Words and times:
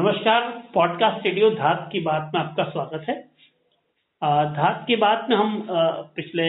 नमस्कार 0.00 0.44
podcast 0.74 1.18
studio 1.18 1.48
धात 1.50 1.88
की 1.92 2.00
बात 2.00 2.30
में 2.34 2.40
आपका 2.40 2.64
स्वागत 2.64 3.04
है। 3.08 3.14
धात 4.52 4.84
की 4.86 4.96
बात 4.96 5.26
में 5.30 5.36
हम 5.36 5.66
पिछले 6.16 6.44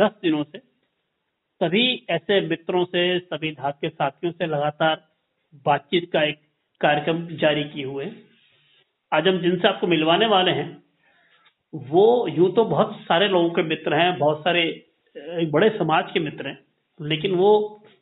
दस 0.00 0.10
दिनों 0.22 0.42
से 0.44 0.58
सभी 0.58 1.84
ऐसे 2.10 2.40
मित्रों 2.40 2.84
से, 2.84 3.18
सभी 3.20 3.52
धात 3.52 3.78
के 3.80 3.88
साथियों 3.88 4.32
से 4.32 4.46
लगातार 4.46 5.00
बातचीत 5.66 6.10
का 6.12 6.22
एक 6.22 6.40
कार्यक्रम 6.80 7.26
जारी 7.36 7.64
किए 7.64 7.84
हुए 7.84 8.10
आज 9.12 9.28
हम 9.28 9.38
जिनसे 9.38 9.68
आपको 9.68 9.86
मिलवाने 9.86 10.26
वाले 10.26 10.50
हैं, 10.50 10.66
वो 11.74 12.04
यूँ 12.28 12.50
तो 12.54 12.64
बहुत 12.64 12.96
सारे 13.02 13.28
लोगों 13.28 13.50
के 13.50 13.62
मित्र 13.62 13.94
हैं, 13.94 14.18
बहुत 14.18 14.40
सारे 14.40 14.64
बड़े 15.52 15.70
समाज 15.78 16.10
के 16.12 16.20
मित्र 16.20 16.48
हैं, 16.48 16.58
लेकिन 17.00 17.34
वो 17.34 17.54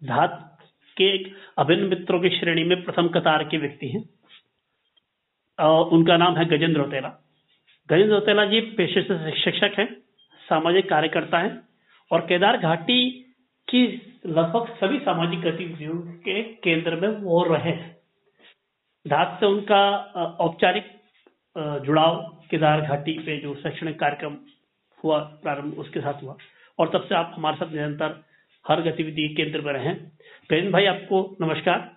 धात 0.04 0.58
के 0.96 1.14
एक 1.14 1.32
अभिन्न 1.58 1.86
मित्रों 1.88 2.20
की 2.20 2.30
श्रेणी 2.30 2.64
में 2.64 2.82
प्रथम 2.84 3.08
कतार 3.10 3.44
के 3.44 3.58
व्यक्ति 3.58 3.88
हैं। 3.88 4.02
उनका 5.58 6.16
नाम 6.16 6.36
है 6.36 6.44
गजेंद्र 6.46 6.78
रौतेला 6.80 7.08
गजेंद्र 7.88 8.12
रौतेला 8.12 8.44
जी 8.44 8.60
पेशे 8.76 9.02
से 9.02 9.30
शिक्षक 9.40 9.78
हैं, 9.78 9.86
सामाजिक 10.40 10.88
कार्यकर्ता 10.88 11.38
हैं, 11.38 11.60
और 12.10 12.20
केदार 12.20 12.56
घाटी 12.58 13.10
की 13.68 13.82
लगभग 14.26 14.74
सभी 14.76 14.98
सामाजिक 14.98 15.40
गतिविधियों 15.40 15.94
के 16.22 16.42
केंद्र 16.42 16.96
में 16.96 17.08
वो 17.08 17.42
रहे 17.44 17.70
हैं। 17.70 17.90
धात 19.06 19.36
से 19.40 19.46
उनका 19.46 19.82
औपचारिक 20.40 20.90
जुड़ाव 21.86 22.16
केदार 22.50 22.80
घाटी 22.80 23.18
पे 23.18 23.36
जो 23.38 23.54
शैक्षणिक 23.54 23.98
कार्यक्रम 24.00 24.36
हुआ, 25.04 25.18
प्रारंभ 25.18 25.78
उसके 25.78 26.00
साथ 26.00 26.22
हुआ। 26.22 26.36
और 26.78 26.88
तब 26.88 27.06
से 27.08 27.14
आप 27.14 27.32
हमारे 27.34 27.56
साथ 27.56 27.72
निरंतर 27.72 28.22
हर 28.64 28.82
गतिविधि 28.82 29.28
केंद्र 29.34 29.60
में 29.60 29.72
रहे 29.72 29.94
गजेंद्र 29.94 30.70
भाई, 30.70 30.84
आपको 30.86 31.36
नमस्कार। 31.40 31.90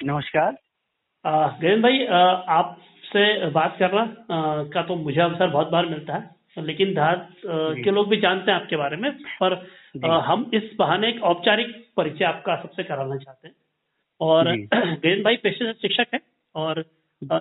नमस्कार। 0.00 0.56
गजेंद्र 1.26 1.80
भाई 1.80 2.04
आपसे 2.50 3.50
बात 3.50 3.76
करना 3.78 4.06
का 4.74 4.82
तो 4.82 4.94
मुझे 4.96 5.20
अवसर 5.20 5.50
बहुत 5.50 5.68
बार 5.70 5.86
मिलता 5.86 6.14
है 6.14 6.64
लेकिन 6.64 6.94
धात 6.94 7.28
के 7.46 7.90
लोग 7.90 8.08
भी 8.08 8.16
जानते 8.16 8.50
हैं 8.50 8.60
आपके 8.60 8.76
बारे 8.76 8.96
में 8.96 9.10
पर 9.42 9.54
हम 10.26 10.50
इस 10.54 10.62
बहाने 10.78 11.08
एक 11.08 11.22
औपचारिक 11.22 11.68
परिचय 11.96 12.24
आपका 12.24 12.56
सबसे 12.56 12.82
कराना 12.82 13.16
चाहते 13.16 13.48
हैं। 13.48 13.54
और 14.20 14.50
गजेंद्र 14.74 15.22
भाई 15.22 15.36
पेशे 15.36 15.64
से 15.64 15.72
शिक्षक 15.72 16.14
है 16.14 16.20
और 16.54 16.84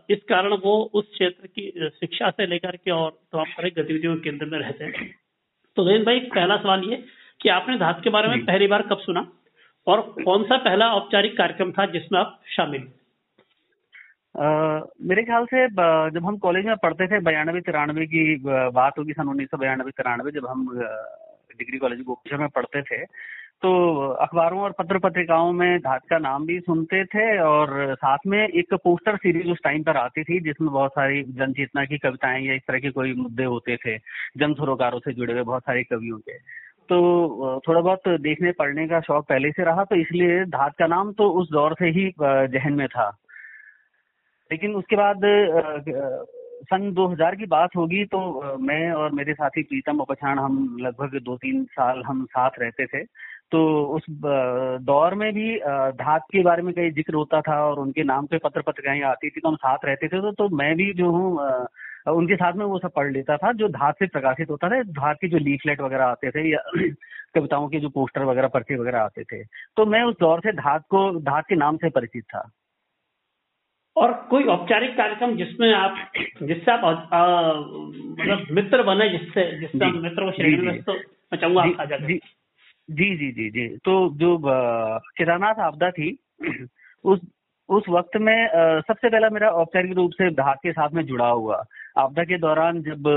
इस 0.10 0.20
कारण 0.30 0.54
वो 0.54 0.78
उस 0.94 1.10
क्षेत्र 1.12 1.48
की 1.48 1.90
शिक्षा 2.00 2.30
से 2.30 2.45
लेकर 2.45 2.76
के 2.76 2.92
और 2.92 3.12
तरह 3.36 3.70
गतिविधियों 3.70 4.16
के 4.16 4.30
केंद्र 4.30 4.45
में 4.45 4.60
रहते 4.60 4.84
हैं। 4.84 5.10
तो 5.78 5.86
गजेंद्र 5.86 6.06
भाई 6.06 6.20
पहला 6.20 6.58
सवाल 6.58 6.84
ये 6.84 7.04
कि 7.42 7.50
आपने 7.50 7.78
धात 7.78 8.02
के 8.04 8.10
बारे 8.10 8.28
में 8.28 8.45
पहली 8.45 8.68
बार 8.68 8.82
कब 8.82 8.98
सुना 9.00 9.28
और 9.88 10.02
कौन 10.26 10.44
सा 10.44 10.58
पहला 10.58 10.94
औपचारिक 10.94 11.38
कार्यक्रम 11.38 11.72
था 11.72 11.86
जिसमें 11.86 12.20
आप 12.20 12.42
शामिल 12.56 12.82
हुए 12.82 13.01
मेरे 14.36 15.24
ख्याल 15.24 15.46
से 15.46 15.68
जब 15.68 16.26
हम 16.26 16.38
कॉलेज 16.38 16.66
में 16.66 16.76
पढ़ते 16.84 17.08
थे 17.08 17.20
बयानबे 17.22 17.62
तिरानवे 17.62 18.06
की 18.06 18.24
बात 18.46 19.00
होगी 19.00 19.14
सन 19.14 19.28
उन्नीस 19.30 19.48
सौ 19.52 19.58
बयानबे 19.58 19.92
तिरानवे, 19.92 20.32
जब 20.32 20.48
हम 20.48 20.68
डिग्री 21.60 21.78
कॉलेज 21.78 22.02
गोपेश्वर 22.02 22.40
में 22.40 22.50
पढ़ते 22.50 22.82
थे 22.82 23.04
तो 23.64 23.72
अखबारों 24.22 24.60
और 24.62 24.72
पत्र 24.78 25.00
पत्रिकाओं 25.00 25.52
में 25.54 25.80
घाट 25.80 26.02
का 26.10 26.18
नाम 26.20 26.46
भी 26.46 26.60
सुनते 26.60 27.04
थे 27.06 27.26
और 27.40 27.94
साथ 27.96 28.26
में 28.28 28.40
एक 28.40 28.73
पोस्टर 28.76 29.18
सीरीज़ 29.18 29.52
उस 29.52 29.58
टाइम 29.64 29.84
पर 29.84 29.98
आती 29.98 30.23
थी, 30.23 30.40
जिसमें 30.40 30.72
बहुत 30.72 30.92
सारी 30.92 31.22
जन 31.23 31.54
चेतना 31.54 31.84
की 31.86 31.98
कविताएँ 31.98 32.42
या 32.45 32.54
इस 32.54 32.62
तरह 32.68 32.80
के 32.80 32.90
कोई 32.92 33.14
मुद्दे 33.16 33.44
होते 33.45 33.76
थे, 33.78 33.98
जन 34.38 34.54
सरोकारों 34.54 35.00
से 35.00 35.14
जुड़े 35.14 35.34
हुए 35.34 35.44
बहुत 35.44 35.62
सारे 35.62 35.84
कवियों 35.84 36.18
के। 36.20 36.38
तो 36.90 37.60
थोड़ा 37.68 37.82
बहुत 37.82 38.08
देखने 38.22 38.52
पढ़ने 38.54 38.88
का 38.88 39.00
शौक 39.02 39.26
पहले 39.30 39.52
से 39.52 39.64
रहा 39.64 39.84
तो 39.84 39.95
इसलिए 39.95 40.44
धात 40.52 40.73
का 40.80 40.88
नाम 40.88 41.12
तो 41.14 41.30
उस 41.42 41.52
दौर 41.52 41.76
से 41.80 41.90
ही 41.90 42.12
जहन 42.20 42.73
में 42.73 42.88
था। 42.88 43.10
लेकिन 44.52 44.76
उसके 44.76 44.96
बाद 44.96 45.22
सन 46.64 46.92
2000 46.94 47.36
की 47.36 47.45
बात 47.45 47.76
होगी 47.76 48.06
तो 48.06 48.20
मैं 48.58 48.92
और 48.92 49.12
मेरे 49.12 49.34
साथी 49.34 49.64
प्रीतम 49.64 50.00
उपछाण 50.00 50.39
हम 50.39 50.78
लगभग 50.82 51.20
दो 51.23 51.36
तीन 51.38 51.64
साल 51.64 52.04
हम 52.08 52.26
साथ 52.26 52.50
रहते 52.60 52.86
थे। 52.86 53.04
तो 53.52 53.61
उस 53.86 54.06
दौर 54.10 55.16
में 55.16 55.34
भी 55.34 55.56
धात 55.98 56.22
के 56.32 56.44
बारे 56.44 56.61
में 56.61 56.73
कई 56.73 56.92
ज़िक्र 56.92 57.14
होता 57.14 57.42
था 57.42 57.56
और 57.66 57.80
उनके 57.80 58.04
नाम 58.04 58.26
पे 58.26 58.38
पत्र 58.38 58.61
पत्रिकाएँ 58.61 59.02
आती 59.02 59.30
थी 59.30 59.42
तो 59.42 59.50
हम 59.50 59.56
साथ 59.56 59.78
रहते 59.86 60.08
थे। 60.08 60.22
तो, 60.22 60.32
तो 60.32 60.50
मैं 60.50 60.76
भी 60.76 60.94
जो 60.94 61.11
हूँ 61.11 61.38
उनके 62.16 62.36
साथ 62.36 62.54
में 62.54 62.66
वो 62.66 62.80
सब 62.80 62.92
पढ़ 62.95 63.11
लेता 63.11 63.38
था 63.38 63.52
जो 63.54 63.67
धात 63.70 63.95
से 64.00 64.08
प्रकाशित 64.08 64.50
होता 64.50 64.70
था। 64.70 64.82
धात 64.84 65.17
के 65.22 65.28
जो 65.28 65.38
लीफलेट 65.38 65.82
वगैरह 65.82 66.06
आते 66.06 66.32
थे 66.32 66.50
या 66.52 66.60
कविताओं 67.36 67.67
के 67.70 67.80
जो 67.80 67.90
पोस्टर 67.90 68.23
वगैरह 68.23 68.48
पर्चे 68.48 68.76
वगैरह 68.76 69.02
आते 69.02 69.23
थे। 69.23 69.44
तो 69.78 69.86
मैं 69.86 70.04
उस 70.04 70.16
दौर 70.20 70.40
से 70.40 70.52
धात 70.52 70.82
को 70.90 71.10
धात 71.20 71.45
के 71.50 71.56
नाम 71.56 71.78
से 71.78 71.90
परिचित 71.90 72.23
था। 72.23 72.50
और 73.96 74.12
कोई 74.30 74.44
औपचारिक 74.44 74.98
कार्यक्रम 74.98 75.36
जिसमें 75.36 75.74
आप 75.74 76.12
जिससे 76.44 76.72
आप 76.72 76.82
मतलब 76.84 78.46
मित्र 78.52 78.84
बने 78.84 79.10
जिससे 79.10 79.60
जिससे 79.60 79.86
हम 79.86 79.98
मित्र 79.98 80.26
को 80.26 80.32
श्रेणी 80.32 80.58
में 80.58 80.82
तो 80.82 80.94
मैं 80.94 81.38
चाहूँगा 81.38 81.62
आप 81.62 81.74
साझा 81.78 81.98
जी। 81.98 82.20
जी 82.90 83.16
जी 83.18 83.32
जी 83.32 83.50
जी। 83.50 83.68
तो 83.78 84.10
जो 84.16 84.38
केदारनाथ 85.18 85.60
आपदा 85.60 85.92
थी 85.92 86.18
उस 87.06 87.20
उस 87.70 87.84
वक्त 87.90 88.18
में 88.18 88.48
सबसे 88.88 89.10
पहला 89.10 89.30
मेरा 89.30 89.50
औपचारिक 89.50 89.92
रूप 89.94 90.12
से 90.12 90.30
घाट 90.32 90.58
के 90.58 90.72
साथ 90.72 90.90
में 90.90 91.06
जुड़ा 91.06 91.28
हुआ। 91.28 91.64
आपदा 91.98 92.23
के 92.23 92.38
दौरान 92.38 92.82
जब 92.82 93.08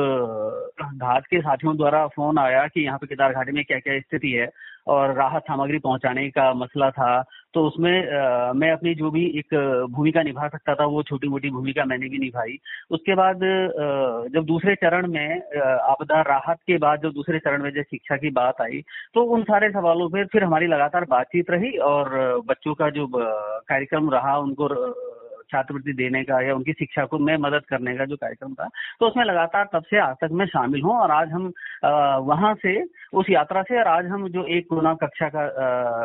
घाट 0.94 1.26
के 1.26 1.40
साथियों 1.40 1.76
द्वारा 1.76 2.06
फ़ोन 2.06 2.38
आया 2.38 2.66
कि 2.66 2.84
यहाँ 2.84 2.98
पे 2.98 3.06
केदार 3.06 3.32
घाटी 3.32 3.52
में 3.52 3.64
क्या 3.64 3.78
क्या 3.78 3.98
स्थिति 4.00 4.30
है 4.30 4.46
और 4.86 5.12
राहत 5.14 5.42
सामग्री 5.42 5.78
पहुँचाने 5.78 6.28
का 6.30 6.52
मसला 6.54 6.90
था। 6.90 7.22
तो 7.54 7.64
उसमें 7.66 8.12
आ, 8.12 8.52
मैं 8.52 8.70
अपनी 8.72 8.94
जो 8.94 9.10
भी 9.10 9.24
एक 9.38 9.54
भूमिका 9.90 10.22
निभा 10.22 10.48
सकता 10.48 10.74
था 10.74 10.84
वो 10.84 11.02
छोटी 11.02 11.28
मोटी 11.28 11.50
भूमिका 11.50 11.84
मैंने 11.84 12.08
भी 12.08 12.18
निभाई। 12.18 12.58
उसके 12.90 13.14
बाद 13.14 13.40
जब 14.34 14.44
दूसरे 14.44 14.74
चरण 14.74 15.06
में 15.06 15.42
आपदा 15.62 16.20
राहत 16.20 16.58
के 16.66 16.78
बाद 16.78 17.02
जब 17.02 17.12
दूसरे 17.12 17.38
चरण 17.38 17.62
में 17.62 17.70
जब 17.70 17.82
शिक्षा 17.82 18.16
की 18.16 18.30
बात 18.30 18.60
आई 18.62 18.82
तो 19.14 19.22
उन 19.34 19.42
सारे 19.42 19.70
सवालों 19.70 20.08
पर 20.08 20.26
फिर 20.26 20.44
हमारी 20.44 20.66
लगातार 20.66 21.04
बातचीत 21.04 21.50
रही 21.50 21.76
और 21.78 22.08
बच्चों 22.46 22.74
का 22.74 22.90
जो 22.90 23.08
कार्यक्रम 23.14 24.10
रहा 24.10 24.38
उनको 24.38 24.68
छात्रवृत्ति 25.52 25.92
देने 25.92 26.22
का 26.22 26.40
या 26.40 26.54
उनकी 26.54 26.72
शिक्षा 26.72 27.04
को 27.04 27.18
में 27.18 27.36
मदद 27.38 27.64
करने 27.68 27.96
का 27.96 28.04
जो 28.04 28.16
कार्यक्रम 28.16 28.54
था 28.54 28.68
तो 29.00 29.06
उसमें 29.06 29.24
लगातार 29.24 29.68
तब 29.72 29.84
से 29.84 29.98
आज 29.98 30.16
तक 30.20 30.32
मैं 30.32 30.46
शामिल 30.46 30.82
हूँ 30.82 30.96
और 30.96 31.10
आज 31.10 31.32
हम 31.32 31.52
वहाँ 32.28 32.54
से 32.54 32.74
उस 33.12 33.30
यात्रा 33.30 33.62
से 33.62 33.78
और 33.78 33.88
आज 33.88 34.06
हम 34.06 34.28
जो 34.28 34.44
एक 34.46 34.68
कोरोना 34.68 34.94
कक्षा 34.94 35.28
का 35.28 35.46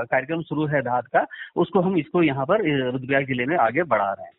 कार्यक्रम 0.04 0.42
शुरू 0.42 0.66
है 0.66 0.82
धात 0.82 1.08
का, 1.08 1.26
उसको 1.56 1.80
हम 1.80 1.98
इसको 1.98 2.24
यहाँ 2.24 2.46
पर 2.46 2.64
रुद्रप्रयाग 2.92 3.26
ज़िले 3.26 3.46
में 3.46 3.56
आगे 3.58 3.84
बढ़ा 3.84 4.12
रहे 4.12 4.26
हैं। 4.26 4.34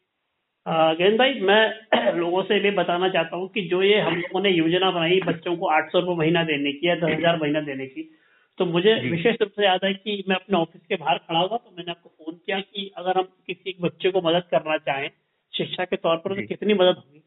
गेंद 0.97 1.19
भाई, 1.19 1.34
मैं 1.41 2.12
लोगों 2.19 2.43
से 2.43 2.59
भी 2.61 2.71
बताना 2.71 3.09
चाहता 3.09 3.37
हूँ 3.37 3.49
कि 3.49 3.62
जो 3.69 3.82
ये 3.82 4.00
हम 4.00 4.15
लोगों 4.15 4.41
ने 4.43 4.50
योजना 4.50 4.91
बनाई 4.91 5.21
बच्चों 5.27 5.56
को 5.56 5.69
आठ 5.69 5.93
सौ 5.93 6.00
रुपये 6.00 6.17
महीना 6.17 6.43
देने 6.44 6.72
की 6.72 6.88
या 6.88 6.94
दस 6.94 7.17
हज़ार 7.19 7.38
महीना 7.43 7.61
देने 7.61 7.87
की 7.87 8.11
तो 8.60 8.65
मुझे 8.66 8.94
विशेष 9.03 9.37
रूप 9.41 9.50
से 9.50 9.65
याद 9.65 9.84
है 9.84 9.93
कि 9.94 10.22
मैं 10.28 10.37
अपने 10.37 10.56
ऑफ़िस 10.59 10.81
के 10.88 10.97
बाहर 10.97 11.19
खड़ा 11.19 11.38
हुआ 11.38 11.56
तो 11.56 11.71
मैंने 11.76 11.91
आपको 11.91 12.09
फ़ोन 12.09 12.34
किया 12.37 12.59
कि 12.60 12.91
अगर 12.97 13.19
हम 13.19 13.28
किसी 13.47 13.75
बच्चे 13.81 14.10
को 14.10 14.21
मदद 14.21 14.43
करना 14.50 14.76
चाहें 14.81 15.09
शिक्षा 15.53 15.84
के 15.84 15.97
तौर 15.98 16.16
पर 16.16 16.34
तो 16.34 16.47
कितनी 16.48 16.75
मदद 16.75 16.97
होगी? 16.97 17.22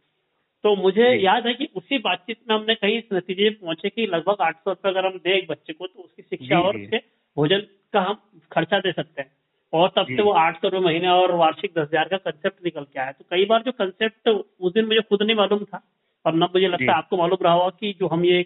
तो 0.63 0.75
मुझे 0.75 1.07
याद 1.13 1.47
है 1.47 1.53
कि 1.53 1.67
उसी 1.75 1.97
बातचीत 1.99 2.37
में 2.49 2.55
हमने 2.55 2.75
कहीं 2.75 2.97
इस 2.97 3.03
नतीजे 3.13 3.49
पहुँचे 3.51 3.89
कि 3.89 4.05
लगभग 4.07 4.41
आठ 4.41 4.57
सौ 4.57 4.71
रुपये 4.71 4.91
अगर 4.91 5.05
हम 5.05 5.17
दें 5.17 5.31
एक 5.31 5.47
बच्चे 5.49 5.73
को 5.73 5.87
तो 5.87 6.03
उसकी 6.03 6.21
शिक्षा 6.23 6.59
और 6.59 6.77
उसके 6.77 6.97
भोजन 7.37 7.65
का 7.93 8.01
हम 8.01 8.19
खर्चा 8.51 8.79
दे 8.79 8.91
सकते 8.91 9.21
हैं। 9.21 9.31
और 9.73 9.89
तब 9.95 10.07
से 10.07 10.21
वो 10.21 10.31
आठ 10.39 10.61
सौ 10.61 10.67
रुपये 10.67 10.85
महीने 10.85 11.07
और 11.09 11.31
वार्षिक 11.37 11.71
दस 11.71 11.87
हज़ार 11.87 12.07
का 12.07 12.17
कंसेप्ट 12.19 12.63
निकल 12.65 12.83
के 12.83 12.99
आया। 12.99 13.11
तो 13.11 13.25
कई 13.31 13.45
बार 13.45 13.61
जो 13.61 13.71
कंसेप्ट 13.73 14.29
उस 14.29 14.73
दिन 14.73 14.85
मुझे 14.85 15.01
खुद 15.09 15.23
नहीं 15.23 15.35
मालूम 15.35 15.63
था 15.63 15.81
और 16.25 16.35
न 16.35 16.49
मुझे 16.53 16.67
लगता 16.67 16.91
है 16.91 16.97
आपको 16.97 17.17
मालूम 17.17 17.43
रहा 17.43 17.53
होगा 17.53 17.69
कि 17.79 17.95
जो 17.99 18.07
हम 18.07 18.25
ये 18.25 18.45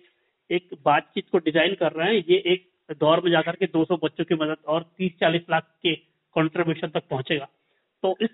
एक 0.50 0.70
बातचीत 0.86 1.30
को 1.30 1.38
डिज़ाइन 1.40 1.74
कर 1.76 1.92
रहे 1.92 2.08
हैं 2.08 2.24
ये 2.30 2.38
एक 2.48 2.67
दौर 2.90 3.22
में 3.24 3.32
जाकर 3.32 3.56
के 3.56 3.68
200 3.68 3.98
बच्चों 4.04 4.26
की 4.26 4.36
मदद 4.36 4.58
और 4.68 4.86
30-40 5.02 5.50
लाख 5.50 5.64
के 5.84 5.94
कंट्रीब्यूशन 6.36 6.88
तक 6.88 7.08
पहुंचेगा। 7.10 7.48
तो 8.04 8.16
इस 8.22 8.30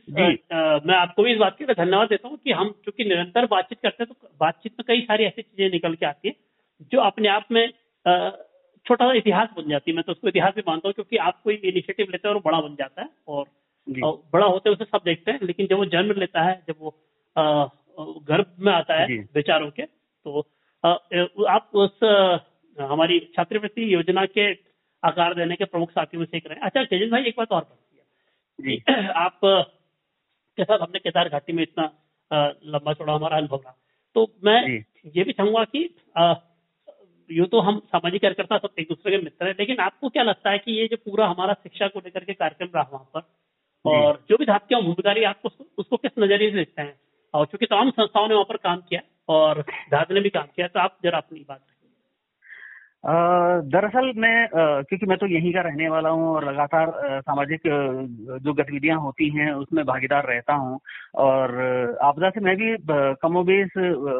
आ, 0.51 0.79
मैं 0.85 0.95
आपको 0.95 1.23
भी 1.23 1.31
इस 1.31 1.37
बात 1.37 1.57
के 1.57 1.65
धन्यवाद 1.65 2.09
देता 2.09 2.27
हूँ 2.27 2.37
कि 2.37 2.51
हम 2.51 2.73
चूँकि 2.85 3.03
निरंतर 3.03 3.45
बातचीत 3.47 3.79
करते 3.83 4.03
हैं 4.03 4.13
तो 4.13 4.29
बातचीत 4.39 4.73
में 4.79 4.85
कई 4.87 5.01
सारी 5.01 5.23
ऐसी 5.23 5.41
चीज़ें 5.41 5.69
निकल 5.71 5.95
के 5.95 6.05
आती 6.05 6.27
है 6.27 6.35
जो 6.91 6.99
अपने 7.01 7.27
आप 7.29 7.47
में 7.51 7.67
छोटा 8.85 9.05
सा 9.05 9.13
इतिहास 9.13 9.49
बन 9.57 9.69
जाती 9.69 9.91
है। 9.91 9.95
मैं 9.95 10.03
तो 10.03 10.11
उसको 10.11 10.27
इतिहास 10.27 10.53
भी 10.55 10.63
मानता 10.67 10.87
हूँ 10.87 10.93
क्योंकि 10.93 11.17
आप 11.17 11.41
कोई 11.43 11.55
इनिशिएटिव 11.55 12.07
लेते 12.11 12.27
हैं 12.27 12.35
और 12.35 12.41
बड़ा 12.41 12.61
बन 12.61 12.75
जाता 12.75 13.01
है 13.01 13.09
और, 13.27 13.45
बड़ा 14.33 14.45
होते 14.45 14.69
उसे 14.69 14.85
सब 14.85 15.01
देखते 15.05 15.31
हैं 15.31 15.39
लेकिन 15.43 15.67
जब 15.67 15.77
वो 15.77 15.85
जन्म 15.85 16.19
लेता 16.19 16.41
है 16.41 16.61
जब 16.67 16.75
वो 16.79 16.95
गर्भ 18.27 18.55
में 18.59 18.71
आता 18.73 18.99
है 19.01 19.17
विचारों 19.35 19.69
के 19.71 19.85
तो 20.25 20.39
आप 21.45 21.69
उस 21.75 21.99
हमारी 22.93 23.19
छात्रवृत्ति 23.35 23.93
योजना 23.93 24.25
के 24.25 24.51
आकार 25.03 25.33
देने 25.33 25.55
के 25.55 25.65
प्रमुख 25.65 25.91
साथियों 25.91 26.19
में 26.19 26.27
से 26.31 26.37
एक 26.37 26.47
रहे 26.47 26.65
अच्छा 26.65 26.83
तेजन 26.83 27.11
भाई 27.11 27.23
एक 27.23 27.35
बात 27.37 27.51
और 27.51 27.67
जी। 28.61 28.83
आप 29.15 29.39
के 30.57 30.63
साथ 30.63 30.79
हमने 30.79 30.99
केदार 30.99 31.29
घाटी 31.29 31.53
में 31.53 31.63
इतना 31.63 31.91
लंबा 32.65 32.93
चौड़ा 32.93 33.13
हमारा 33.13 33.37
अनुभव 33.37 33.57
रहा। 33.57 33.75
तो 34.15 34.27
मैं 34.43 34.59
ये 35.15 35.23
भी 35.23 35.31
चाहूँगा 35.31 35.63
कि 35.75 35.83
यूँ 37.29 37.47
तो 37.47 37.59
हम 37.59 37.79
सामाजिक 37.87 38.21
कार्यकर्ता 38.21 38.57
सब 38.57 38.79
एक 38.79 38.87
दूसरे 38.89 39.17
के 39.17 39.23
मित्र 39.23 39.47
हैं 39.47 39.55
लेकिन 39.59 39.77
आपको 39.79 40.09
क्या 40.09 40.23
लगता 40.23 40.49
है 40.49 40.57
कि 40.57 40.71
ये 40.71 40.87
जो 40.87 40.97
पूरा 40.97 41.27
हमारा 41.27 41.53
शिक्षा 41.53 41.87
को 41.87 41.99
लेकर 41.99 42.23
के 42.23 42.33
कार्यक्रम 42.33 42.69
रहा 42.75 42.89
वहाँ 42.93 43.09
पर 43.13 43.21
और 43.85 44.25
जो 44.29 44.37
भी 44.37 44.45
धात 44.45 44.67
की 44.69 44.75
भूमिकारी 44.75 45.23
आपको 45.23 45.49
उसको 45.77 45.97
किस 45.97 46.11
नज़रिए 46.19 46.51
से 46.51 46.55
देखते 46.55 46.81
हैं? 46.81 46.95
और 47.33 47.45
चूँकि 47.45 47.65
तमाम 47.65 47.89
संस्थाओं 47.91 48.27
ने 48.27 48.33
वहाँ 48.33 48.45
पर 48.49 48.57
काम 48.57 48.81
किया 48.89 49.01
और 49.29 49.61
धात 49.91 50.11
ने 50.11 50.21
भी 50.21 50.29
काम 50.29 50.47
किया 50.55 50.67
तो 50.67 50.79
आप 50.79 50.97
जरा 51.03 51.17
अपनी 51.17 51.45
बात 51.49 51.65
दरअसल 53.03 54.11
मैं 54.17 54.47
क्योंकि 54.53 55.05
मैं 55.05 55.17
तो 55.17 55.27
यहीं 55.27 55.51
का 55.53 55.61
रहने 55.61 55.87
वाला 55.89 56.09
हूँ 56.09 56.27
और 56.27 56.45
लगातार 56.45 56.91
सामाजिक 57.21 57.61
जो 58.43 58.53
गतिविधियाँ 58.53 58.99
होती 58.99 59.29
हैं 59.29 59.51
उसमें 59.53 59.83
भागीदार 59.85 60.27
रहता 60.27 60.53
हूँ 60.53 60.79
और 61.15 61.51
आपदा 62.03 62.29
से 62.29 62.41
मैं 62.41 62.55
भी 62.57 62.75
कमोबेश 63.21 63.77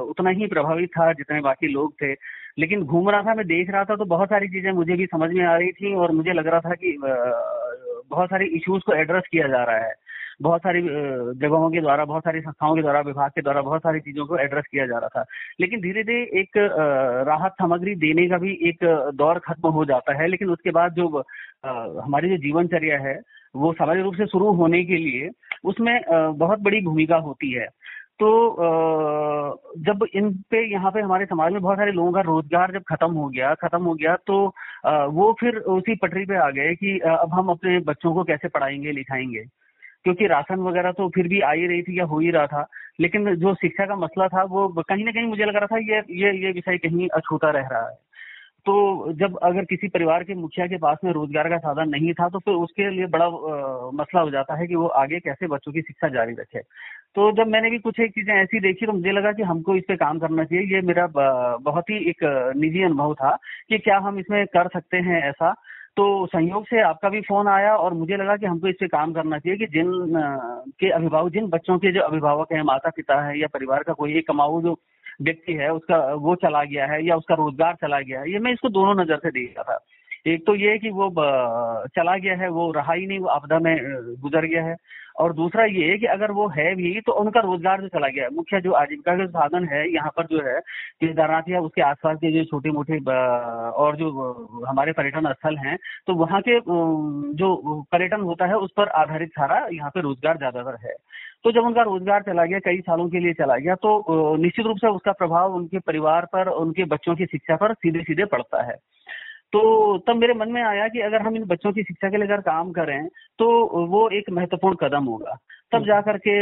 उतना 0.10 0.30
ही 0.30 0.48
प्रभावित 0.48 0.90
था 0.90 1.12
जितने 1.14 1.40
बाकी 1.42 1.68
लोग 1.68 1.94
थे। 2.02 2.12
लेकिन 2.60 2.84
घूम 2.84 3.10
रहा 3.10 3.22
था, 3.22 3.34
मैं 3.34 3.46
देख 3.48 3.70
रहा 3.70 3.84
था 3.84 3.96
तो 3.96 4.06
बहुत 4.06 4.30
सारी 4.30 4.48
चीज़ें 4.48 4.72
मुझे 4.72 4.96
भी 4.96 5.06
समझ 5.06 5.30
में 5.32 5.46
आ 5.46 5.56
रही 5.58 5.72
थी 5.72 5.94
और 5.96 6.12
मुझे 6.12 6.34
लग 6.34 6.48
रहा 6.48 6.60
था 6.60 6.74
कि 6.74 6.98
बहुत 7.04 8.30
सारे 8.30 8.46
इश्यूज़ 8.56 8.84
को 8.86 8.94
एड्रेस 8.94 9.24
किया 9.32 9.48
जा 9.48 9.64
रहा 9.64 9.78
है। 9.78 9.94
बहुत 10.42 10.62
सारी 10.62 10.82
जगहों 10.82 11.70
के 11.72 11.82
द्वारा, 11.82 12.06
बहुत 12.06 12.24
सारी 12.24 12.42
संस्थाओं 12.42 12.76
के 12.76 12.82
द्वारा, 12.82 13.00
विभाग 13.02 13.32
के 13.32 13.42
द्वारा 13.42 13.62
बहुत 13.62 13.82
सारी 13.82 14.00
चीज़ों 14.00 14.26
को 14.26 14.38
एड्रेस 14.38 14.66
किया 14.72 14.86
जा 14.88 14.98
रहा 14.98 15.10
था। 15.10 15.26
लेकिन 15.60 15.82
धीरे 15.82 16.04
धीरे 16.04 16.40
एक 16.42 16.58
राहत 17.28 17.52
सामग्री 17.52 17.96
देने 17.98 18.28
का 18.30 18.38
भी 18.38 18.58
एक 18.70 18.86
दौर 19.16 19.40
खत्म 19.40 19.70
हो 19.70 19.86
जाता 19.86 20.22
है। 20.22 20.28
लेकिन 20.28 20.50
उसके 20.50 20.72
बाद 20.72 20.94
जो 20.94 21.24
हमारी 22.02 22.30
जो 22.30 22.38
जीवनचर्या 22.38 23.00
है, 23.00 23.20
वो 23.56 23.74
सामाजिक 23.74 24.04
रूप 24.04 24.16
से 24.16 24.26
शुरू 24.26 24.52
होने 24.54 24.84
के 24.86 24.98
लिए 24.98 25.30
उसमें 25.66 26.00
बहुत 26.38 26.60
बड़ी 26.60 26.82
भूमिका 26.82 27.18
होती 27.20 27.52
है। 27.52 27.68
तो 28.20 28.30
जब 29.80 30.06
इन 30.16 30.32
पे, 30.52 30.64
यहाँ 30.72 30.92
पे 30.92 31.02
हमारे 31.02 31.26
समाज 31.26 31.54
में 31.54 31.62
बहुत 31.62 31.78
सारे 31.78 31.92
लोगों 31.92 32.12
का 32.12 32.22
रोज़गार 32.22 32.72
जब 32.72 32.84
खत्म 32.88 33.12
हो 33.12 33.28
गया, 33.30 33.54
खत्म 33.56 33.82
हो 33.84 33.94
गया 33.94 34.16
तो 34.28 34.46
वो 35.12 35.32
फिर 35.40 35.58
उसी 35.76 35.96
पटरी 35.96 36.26
पे 36.26 36.36
आ 36.38 36.50
गए 36.50 36.76
कि 36.76 36.98
अब 37.00 37.34
हम 37.34 37.50
अपने 37.50 37.80
बच्चों 37.82 38.14
को 38.14 38.24
कैसे 38.24 38.48
पढ़ाएँगे, 38.48 38.92
लिखाएँगे। 38.92 39.44
क्योंकि 40.06 40.28
राशन 40.28 40.60
वगैरह 40.62 40.92
तो 40.92 41.10
फिर 41.10 41.28
भी 41.28 41.40
आ 41.42 41.52
ही 41.52 41.68
रही 41.68 41.82
थी 41.82 42.00
या 42.00 42.06
हो 42.06 42.20
ही 42.20 42.32
रहा 42.32 42.48
था 42.48 42.68
लेकिन 43.02 43.36
जो 43.36 43.54
शिक्षा 43.56 43.86
का 43.86 43.96
मसला 43.98 44.28
था 44.28 44.44
वो 44.46 44.68
कहीं 44.80 45.06
ना 45.06 45.12
कहीं 45.12 45.28
मुझे 45.28 45.46
लग 45.46 45.56
रहा 45.56 45.68
था 45.68 45.78
ये 45.84 46.02
ये 46.22 46.34
ये 46.38 46.52
विषय 46.52 46.78
कहीं 46.80 47.08
अछूता 47.10 47.50
रह 47.52 47.68
रहा 47.68 47.88
है। 47.90 47.96
तो 48.66 49.14
जब 49.14 49.38
अगर 49.44 49.66
किसी 49.66 49.88
परिवार 49.88 50.24
के 50.24 50.36
मुखिया 50.36 50.66
के 50.68 50.78
पास 50.78 50.98
में 51.04 51.12
रोज़गार 51.14 51.50
का 51.50 51.58
साधन 51.60 51.90
नहीं 51.90 52.14
था 52.14 52.28
तो 52.30 52.40
फिर 52.40 52.54
उसके 52.56 52.90
लिए 52.90 53.06
बड़ा 53.08 53.26
आ, 53.26 53.90
मसला 53.94 54.22
हो 54.22 54.30
जाता 54.32 54.56
है 54.56 54.68
कि 54.68 54.76
वो 54.76 54.88
आगे 55.00 55.20
कैसे 55.20 55.48
बच्चों 55.48 55.72
की 55.72 55.82
शिक्षा 55.82 56.08
जारी 56.10 56.34
रखे। 56.34 56.60
तो 57.16 57.32
जब 57.32 57.48
मैंने 57.48 57.70
भी 57.70 57.80
कुछ 57.80 58.00
एक 58.00 58.12
चीज़ें 58.12 58.34
ऐसी 58.34 58.60
देखी 58.60 58.86
तो 58.86 58.94
मुझे 58.94 59.12
लगा 59.12 59.32
कि 59.32 59.44
हमको 59.44 59.76
इस 59.76 59.84
पे 59.88 59.96
काम 59.96 60.20
करना 60.20 60.44
चाहिए। 60.44 60.76
ये 60.76 60.82
मेरा 60.82 61.08
बहुत 61.60 61.90
ही 61.90 61.98
एक 62.10 62.24
निजी 62.58 62.84
अनुभव 62.84 63.14
था 63.16 63.36
कि 63.70 63.78
क्या 63.80 63.98
हम 63.98 64.20
इसमें 64.20 64.46
कर 64.48 64.68
सकते 64.74 64.98
हैं 65.00 65.22
ऐसा। 65.30 65.54
तो 65.98 66.25
संयोग 66.25 66.63
से 66.66 66.81
आपका 66.81 67.10
भी 67.10 67.19
फ़ोन 67.22 67.48
आया 67.48 67.75
और 67.75 67.94
मुझे 67.94 68.18
लगा 68.18 68.36
कि 68.38 68.45
हमको 68.45 68.68
इससे 68.68 68.88
काम 68.88 69.13
करना 69.13 69.38
चाहिए 69.40 69.57
कि 69.57 69.66
जिन 69.66 69.92
के 70.80 70.90
अभिभावक, 70.90 71.31
जिन 71.31 71.48
बच्चों 71.48 71.78
के 71.78 71.92
जो 71.92 72.01
अभिभावक 72.01 72.54
है 72.54 72.63
माता 72.63 72.90
पिता 72.90 73.22
है 73.28 73.40
या 73.40 73.48
परिवार 73.54 73.84
का 73.84 73.94
कोई 73.94 74.18
एक 74.18 74.28
कमाऊ 74.28 74.62
जो 74.62 74.80
व्यक्ति 75.22 75.54
है, 75.54 75.69
उसका 75.74 75.98
वो 76.13 76.36
चला 76.36 76.63
गया 76.63 76.86
है 76.86 77.06
या 77.06 77.16
उसका 77.16 77.36
रोज़गार 77.36 77.75
चला 77.75 78.00
गया 78.00 78.22
है, 78.22 78.31
ये 78.31 78.40
मैं 78.40 78.54
इसको 78.54 78.69
दोनों 78.69 78.95
नज़र 79.04 79.18
से 79.18 79.31
देख 79.31 79.54
रहा 79.57 79.74
था। 79.74 79.86
एक 80.25 80.46
तो 80.48 80.56
ये 80.56 80.70
है 80.72 80.78
कि 80.80 80.90
वो 80.92 81.10
चला 81.90 82.16
गया 82.18 82.36
है, 82.36 82.50
वो 82.50 82.72
रहा 82.72 82.94
ही 82.94 83.06
नहीं, 83.08 83.20
वो 83.20 83.28
आपदा 83.30 83.60
में 83.60 83.75
गुजर 84.22 84.46
गया 84.46 84.64
है। 84.64 84.75
और 85.20 85.34
दूसरा 85.34 85.64
ये 85.66 85.90
है 85.90 85.98
कि 85.98 86.06
अगर 86.08 86.31
वो 86.31 86.48
है 86.50 86.74
भी 86.75 87.02
तो 87.02 87.12
उनका 87.14 87.40
रोज़गार 87.42 87.81
जो 87.81 87.88
चला 87.90 88.08
गया 88.08 88.24
है। 88.24 88.30
मुख्य 88.36 88.62
जो 88.62 88.72
आजीविका 88.74 89.16
का 89.18 89.25
साधन 89.28 89.68
है, 89.68 89.81
यहाँ 89.94 90.12
पर 90.18 90.25
जो 90.28 90.40
है, 90.46 90.60
केदारनाथ 91.02 91.50
या 91.50 91.60
उसके 91.62 91.81
आसपास 91.84 92.18
के 92.18 92.31
जो 92.31 92.44
छोटे 92.46 92.72
मोटे 92.72 92.98
और 93.78 93.96
जो 93.98 94.10
हमारे 94.68 94.92
पर्यटन 94.94 95.31
स्थल 95.34 95.58
हैं 95.58 95.78
तो 96.08 96.14
वहाँ 96.16 96.42
के 96.42 96.60
जो 97.36 97.81
पर्यटन 97.92 98.22
होता 98.22 98.46
है, 98.46 98.56
उस 98.58 98.72
पर 98.78 98.88
आधारित 98.96 99.30
सारा 99.31 99.58
यहाँ 99.74 99.90
पे 99.90 100.02
रोज़गार 100.02 100.38
ज़्यादातर 100.38 100.78
है। 100.86 100.96
तो 101.44 101.52
जब 101.52 101.66
उनका 101.66 101.81
रोज़गार 101.84 102.22
चला 102.24 102.46
गया, 102.46 102.60
कई 102.62 102.80
सालों 102.81 103.10
के 103.10 103.20
लिए 103.20 103.34
चला 103.36 103.58
गया 103.58 103.75
तो 103.78 104.36
निश्चित 104.38 104.66
रूप 104.66 104.78
से 104.78 104.88
उसका 104.90 105.12
प्रभाव 105.14 105.56
उनके 105.56 105.80
परिवार 105.81 106.25
पर, 106.34 106.48
उनके 106.50 106.86
बच्चों 106.86 107.16
की 107.16 107.25
शिक्षा 107.28 107.56
पर 107.56 107.74
सीधे 107.75 108.04
सीधे 108.04 108.25
पड़ता 108.28 108.64
है। 108.64 108.75
तो 109.54 109.98
तब 110.08 110.16
मेरे 110.16 110.34
मन 110.34 110.52
में 110.52 110.62
आया 110.64 110.88
कि 110.88 111.00
अगर 111.02 111.22
हम 111.22 111.36
इन 111.36 111.44
बच्चों 111.46 111.72
की 111.74 111.84
शिक्षा 111.84 112.10
के 112.10 112.18
लिए 112.18 112.26
अगर 112.26 112.42
काम 112.42 112.72
करें 112.72 113.08
तो 113.40 113.48
वो 113.88 114.08
एक 114.10 114.30
महत्वपूर्ण 114.32 114.76
कदम 114.78 115.06
होगा 115.06 115.38
तब 115.72 115.76
हम्म। 115.76 115.86
जा 115.86 116.00
करके 116.02 116.34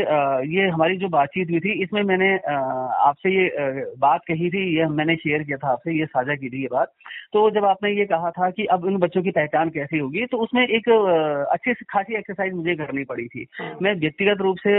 ये 0.52 0.68
हमारी 0.68 0.98
जो 0.98 1.08
बातचीत 1.10 1.50
हुई 1.50 1.60
थी 1.60 1.72
इसमें 1.84 2.02
मैंने 2.04 2.30
आपसे 3.02 3.30
ये 3.32 3.86
बात 3.98 4.22
कही 4.28 4.50
थी 4.50 4.64
ये 4.78 4.86
मैंने 4.92 5.16
शेयर 5.16 5.44
किया 5.44 5.58
था 5.58 5.72
आपसे 5.72 5.98
ये 6.00 6.06
साझा 6.06 6.36
की 6.36 6.50
थी 6.50 6.62
ये 6.62 6.68
बात 6.72 6.94
तो 7.34 7.50
जब 7.50 7.66
आपने 7.66 7.92
ये 7.92 8.06
कहा 8.06 8.32
था 8.32 8.50
कि 8.50 8.66
अब 8.72 8.88
इन 8.88 8.98
बच्चों 8.98 9.24
की 9.24 9.32
पहचान 9.32 9.70
कैसी 9.70 10.00
होगी 10.00 10.26
तो 10.26 10.38
उसमें 10.38 10.62
एक 10.64 10.90
अच्छी 11.52 11.74
खासी 11.86 12.18
एक्सरसाइज 12.18 12.54
मुझे 12.54 12.76
करनी 12.76 13.04
पड़ी 13.04 13.28
थी 13.28 13.46
हाँ। 13.62 13.76
मैं 13.82 13.94
व्यक्तिगत 14.00 14.42
रूप 14.42 14.58
से 14.58 14.78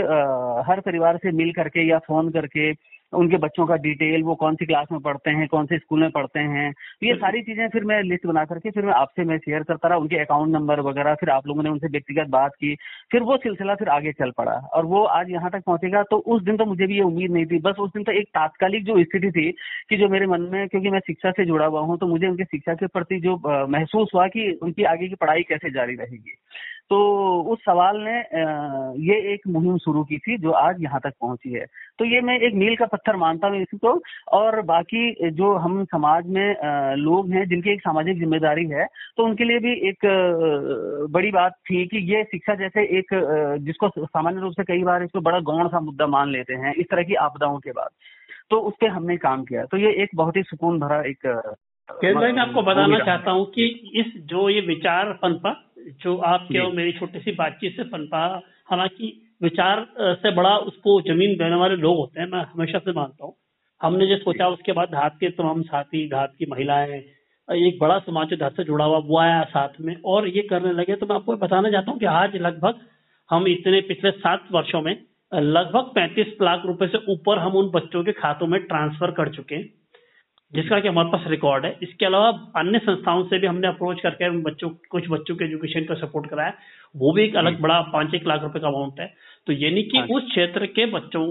हर 0.67 0.79
परिवार 0.81 1.17
से 1.17 1.31
मिल 1.33 1.51
करके 1.51 1.87
या 1.89 1.99
फ़ोन 2.07 2.29
करके 2.31 2.71
उनके 3.13 3.37
बच्चों 3.37 3.65
का 3.65 3.75
डिटेल 3.83 4.23
वो 4.23 4.35
कौन 4.35 4.55
सी 4.55 4.65
क्लास 4.65 4.87
में 4.91 4.99
पढ़ते 5.01 5.31
हैं 5.31 5.47
कौन 5.47 5.65
से 5.65 5.77
स्कूल 5.77 5.99
में 6.01 6.09
पढ़ते 6.11 6.39
हैं 6.39 6.71
तो 6.73 7.07
ये 7.07 7.13
सारी 7.15 7.41
चीज़ें 7.41 7.67
फिर 7.69 7.83
मैं 7.83 8.01
लिस्ट 8.03 8.25
बना 8.27 8.43
करके 8.45 8.71
फिर 8.71 8.85
मैं 8.85 8.93
आपसे 8.93 9.23
मैं 9.23 9.37
शेयर 9.37 9.63
करता 9.63 9.87
रहा 9.87 9.97
उनके 9.97 10.17
अकाउंट 10.17 10.53
नंबर 10.53 10.79
वगैरह 10.81 11.15
फिर 11.15 11.29
आप 11.29 11.47
लोगों 11.47 11.63
ने 11.63 11.69
उनसे 11.69 11.87
व्यक्तिगत 11.87 12.29
बात 12.29 12.55
की 12.55 12.73
फिर 13.11 13.21
वो 13.23 13.37
सिलसिला 13.37 13.75
फिर 13.75 13.89
आगे 13.89 14.11
चल 14.13 14.31
पड़ा। 14.37 14.51
और 14.73 14.85
वो 14.85 15.03
आज 15.13 15.29
यहाँ 15.29 15.51
तक 15.51 15.63
पहुंचेगा 15.65 16.03
तो 16.03 16.17
उस 16.35 16.43
दिन 16.43 16.57
तो 16.57 16.65
मुझे 16.65 16.87
भी 16.87 16.95
ये 16.95 17.03
उम्मीद 17.03 17.31
नहीं 17.31 17.45
थी 17.45 17.59
बस 17.59 17.79
उस 17.79 17.89
दिन 17.89 18.03
तो 18.03 18.11
एक 18.11 18.27
तात्कालिक 18.29 18.85
जो 18.85 19.03
स्थिति 19.03 19.31
थी 19.31 19.49
कि 19.89 19.97
जो 19.97 20.09
मेरे 20.09 20.27
मन 20.27 20.41
में 20.51 20.67
क्योंकि 20.67 20.89
मैं 20.89 20.99
शिक्षा 21.07 21.31
से 21.31 21.45
जुड़ा 21.45 21.65
हुआ 21.65 21.81
हूँ 21.81 21.97
तो 21.97 22.07
मुझे 22.07 22.27
उनकी 22.27 22.43
शिक्षा 22.43 22.73
के 22.73 22.87
प्रति 22.87 23.19
जो 23.19 23.35
महसूस 23.67 24.11
हुआ 24.15 24.27
कि 24.27 24.51
उनकी 24.63 24.83
आगे 24.83 25.07
की 25.07 25.15
पढ़ाई 25.15 25.43
कैसे 25.43 25.71
जारी 25.71 25.95
रहेगी। 25.95 26.35
तो 26.89 26.97
उस 27.51 27.59
सवाल 27.59 27.97
ने 27.99 28.17
ये 29.03 29.15
एक 29.33 29.47
मुहिम 29.47 29.77
शुरू 29.77 30.03
की 30.03 30.17
थी 30.17 30.37
जो 30.37 30.51
आज 30.53 30.81
यहाँ 30.83 30.99
तक 31.03 31.13
पहुँची 31.21 31.51
है। 31.51 31.65
तो 31.99 32.05
ये 32.05 32.21
मैं 32.21 32.37
एक 32.39 32.53
मील 32.55 32.75
का 32.75 32.85
पत्थर 32.85 33.15
मानता 33.15 33.47
हूँ 33.47 33.61
इसको 33.61 33.93
और 34.33 34.61
बाकी 34.63 35.29
जो 35.31 35.53
हम 35.57 35.83
समाज 35.85 36.27
में 36.27 36.95
लोग 36.97 37.31
हैं 37.31 37.47
जिनकी 37.49 37.71
एक 37.71 37.81
सामाजिक 37.81 38.17
ज़िम्मेदारी 38.19 38.65
है 38.69 38.85
तो 39.17 39.25
उनके 39.25 39.43
लिए 39.43 39.59
भी 39.59 39.73
एक 39.89 40.05
बड़ी 41.11 41.31
बात 41.31 41.53
थी 41.69 41.85
कि 41.87 42.03
ये 42.13 42.23
शिक्षा 42.23 42.55
जैसे 42.55 42.83
एक 42.99 43.13
जिसको 43.65 43.89
सामान्य 43.97 44.41
रूप 44.41 44.53
से 44.53 44.63
कई 44.63 44.83
बार 44.83 45.03
इसको 45.03 45.21
बड़ा 45.21 45.39
गौण 45.51 45.67
सा 45.67 45.79
मुद्दा 45.81 46.07
मान 46.09 46.31
लेते 46.31 46.53
हैं 46.55 46.73
इस 46.73 46.85
तरह 46.91 47.03
की 47.03 47.15
आपदाओं 47.25 47.57
के 47.59 47.71
बाद 47.71 47.89
तो 48.49 48.59
उस 48.59 48.73
पर 48.81 48.87
हमने 48.89 49.17
काम 49.17 49.43
किया। 49.43 49.63
तो 49.65 49.77
ये 49.77 49.91
एक 50.03 50.09
बहुत 50.15 50.37
ही 50.37 50.43
सुकून 50.43 50.79
भरा 50.79 51.01
एक 51.03 51.27
भाई 51.89 52.31
मैं 52.31 52.41
आपको 52.41 52.61
बताना 52.61 52.97
चाहता 52.99 53.31
हूँ 53.31 53.45
कि 53.51 53.65
इस 53.95 54.05
जो 54.25 54.49
ये 54.49 54.61
विचार 54.67 55.11
पनपा 55.21 55.51
जो 56.03 56.15
आपके 56.27 56.59
और 56.59 56.73
मेरी 56.73 56.91
छोटी 56.91 57.19
सी 57.19 57.31
बातचीत 57.31 57.75
से 57.75 57.83
पनपा 57.89 58.25
हालाँकि 58.69 59.11
विचार 59.43 59.85
से 60.17 60.31
बड़ा 60.31 60.55
उसको 60.67 60.99
ज़मीन 61.03 61.35
देने 61.37 61.55
वाले 61.55 61.75
लोग 61.77 61.97
होते 61.97 62.21
हैं 62.21 62.27
मैं 62.29 62.43
हमेशा 62.43 62.79
से 62.79 62.91
मानता 62.91 63.25
हूँ। 63.25 63.33
हमने 63.81 64.07
जो 64.07 64.17
सोचा 64.17 64.47
उसके 64.49 64.71
बाद 64.71 64.89
धात 64.89 65.17
के 65.19 65.29
तमाम 65.31 65.61
साथी 65.63 66.07
धात 66.09 66.33
की 66.39 66.45
महिलाएँ 66.51 67.01
एक 67.47 67.79
बड़ा 67.79 67.97
समाज 67.99 68.27
जो 68.27 68.35
धात 68.37 68.55
से 68.55 68.63
जुड़ा 68.63 68.85
हुआ 68.85 68.97
वो 68.97 69.17
आया 69.19 69.43
साथ 69.45 69.79
में 69.81 69.95
और 70.05 70.27
ये 70.27 70.41
करने 70.41 70.71
लगे। 70.73 70.95
तो 70.95 71.05
मैं 71.05 71.15
आपको 71.15 71.35
बताना 71.37 71.71
चाहता 71.71 71.91
हूँ 71.91 71.99
कि 71.99 72.05
आज 72.05 72.35
लगभग 72.37 72.79
हम 73.29 73.47
इतने 73.47 73.81
पिछले 73.81 74.11
सात 74.11 74.47
वर्षों 74.51 74.81
में 74.81 74.95
लगभग 75.31 75.91
पैंतीस 75.95 76.33
लाख 76.41 76.65
रुपए 76.65 76.87
से 76.87 76.97
ऊपर 77.11 77.39
हम 77.39 77.55
उन 77.55 77.69
बच्चों 77.69 78.03
के 78.03 78.11
खातों 78.13 78.47
में 78.47 78.59
ट्रांसफ़र 78.63 79.11
कर 79.11 79.29
चुके 79.35 79.55
हैं। 79.55 79.69
जिसका 80.53 80.79
कि 80.79 80.87
हमारे 80.87 81.09
पास 81.09 81.23
रिकॉर्ड 81.27 81.65
है। 81.65 81.71
इसके 81.81 82.05
अलावा 82.05 82.27
अन्य 82.55 82.79
संस्थाओं 82.79 83.23
से 83.23 83.39
भी 83.39 83.47
हमने 83.47 83.67
अप्रोच 83.67 84.01
करके 84.01 84.29
बच्चों 84.41 84.69
कुछ 84.89 85.09
बच्चों 85.09 85.35
के 85.35 85.45
एजुकेशन 85.45 85.85
का 85.85 85.95
सपोर्ट 85.97 86.29
कराया 86.29 86.53
वो 86.95 87.11
भी 87.11 87.23
एक 87.23 87.35
अलग 87.35 87.59
बड़ा 87.61 87.79
पाँच 87.93 88.13
एक 88.15 88.27
लाख 88.27 88.43
रुपए 88.43 88.59
का 88.59 88.67
अमाउंट 88.67 88.99
है। 88.99 89.13
तो 89.47 89.53
यानी 89.53 89.83
कि 89.83 89.97
हाँ 89.97 90.07
उस 90.07 90.29
क्षेत्र 90.29 90.65
के 90.75 90.85
बच्चों 90.91 91.25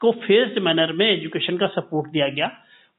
को 0.00 0.10
फेस्ड 0.22 0.58
मैनर 0.58 0.92
में 0.92 1.06
एजुकेशन 1.06 1.56
का 1.56 1.66
सपोर्ट 1.76 2.10
दिया 2.12 2.28
गया। 2.28 2.50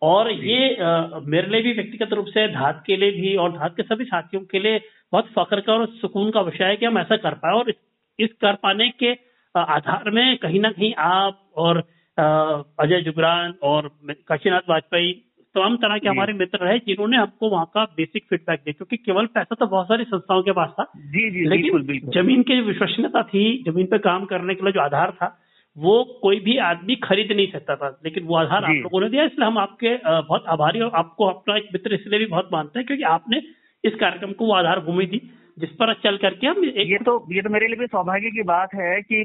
और 0.01 0.31
ये 0.31 0.75
आ, 0.75 1.19
मेरे 1.23 1.47
लिए 1.47 1.61
भी 1.61 1.73
व्यक्तिगत 1.73 2.13
रूप 2.13 2.25
से 2.27 2.47
धात 2.47 2.83
के 2.87 2.95
लिए 2.97 3.11
भी 3.11 3.35
और 3.35 3.51
धात 3.51 3.75
के 3.75 3.83
सभी 3.83 4.05
साथियों 4.05 4.41
के 4.43 4.59
लिए 4.59 4.79
बहुत 5.11 5.27
फख्र 5.29 5.59
का 5.59 5.73
और 5.73 5.85
सुकून 6.01 6.31
का 6.31 6.41
विषय 6.41 6.63
है 6.63 6.75
कि 6.75 6.85
हम 6.85 6.97
ऐसा 6.97 7.17
कर 7.17 7.33
पाए। 7.33 7.53
और 7.53 7.69
इस, 7.69 7.75
इस 8.19 8.29
कर 8.41 8.55
पाने 8.63 8.89
के 8.99 9.11
आधार 9.55 10.09
में 10.09 10.37
कहीं 10.37 10.59
ना 10.59 10.71
कहीं 10.71 10.93
आप 10.97 11.39
और 11.57 11.77
अजय 12.17 13.01
जुगरान 13.01 13.53
और 13.63 13.89
काशीनाथ 14.27 14.69
वाजपेयी 14.69 15.13
तमाम 15.55 15.75
तरह 15.77 15.97
के 15.97 16.09
हमारे 16.09 16.33
मित्र 16.33 16.59
रहे 16.59 16.77
जिन्होंने 16.79 17.17
हमको 17.17 17.49
वहाँ 17.49 17.65
का 17.73 17.83
बेसिक 17.97 18.25
फीडबैक 18.29 18.59
दिया 18.59 18.73
क्योंकि 18.73 18.97
केवल 18.99 19.25
पैसा 19.33 19.55
तो 19.55 19.65
बहुत 19.67 19.87
सारी 19.87 20.03
संस्थाओं 20.05 20.41
के 20.43 20.51
पास 20.51 20.69
था। 20.79 20.83
जी 20.95 21.29
जी 21.31 21.45
लेकिन 21.45 21.63
बिल्कुल, 21.63 21.81
बिल्कुल। 21.83 22.13
ज़मीन 22.13 22.41
की 22.43 22.57
जो 22.57 22.63
विश्वसनीयता 22.63 23.23
थी 23.23 23.45
ज़मीन 23.67 23.85
पे 23.85 23.97
काम 23.99 24.25
करने 24.25 24.55
के 24.55 24.65
लिए 24.65 24.73
जो 24.73 24.81
आधार 24.81 25.11
था 25.11 25.37
वो 25.75 25.93
कोई 26.21 26.39
भी 26.39 26.57
आदमी 26.63 26.95
खरीद 27.03 27.31
नहीं 27.31 27.47
सकता 27.51 27.75
था। 27.75 27.87
लेकिन 28.05 28.23
वो 28.23 28.35
आधार 28.35 28.63
आप 28.63 28.75
लोगों 28.77 29.01
ने 29.01 29.09
दिया 29.09 29.23
इसलिए 29.23 29.47
हम 29.47 29.57
आपके 29.57 29.95
बहुत 30.05 30.43
आभारी 30.47 30.79
और 30.79 30.91
आपको 30.95 31.25
अपना 31.25 31.55
एक 31.57 31.69
मित्र 31.73 31.93
इसलिए 31.93 32.19
भी 32.19 32.25
बहुत 32.25 32.49
मानते 32.53 32.79
हैं 32.79 32.85
क्योंकि 32.87 33.03
आपने 33.11 33.41
इस 33.83 33.95
कार्यक्रम 33.95 34.31
को 34.31 34.45
वो 34.45 34.53
आधार 34.53 34.79
भूमि 34.79 35.05
दी। 35.05 35.21
जिस 35.57 35.69
पर 35.69 35.93
चल 35.93 36.17
करके 36.17 36.47
हम 36.47 36.63
एक 36.65 36.89
ये 36.89 36.97
तो 37.05 37.13
ये 37.31 37.41
तो 37.41 37.49
मेरे 37.49 37.67
लिए 37.67 37.75
भी 37.75 37.85
सौभाग्य 37.87 38.29
की 38.31 38.43
बात 38.43 38.69
है 38.75 39.01
कि 39.01 39.17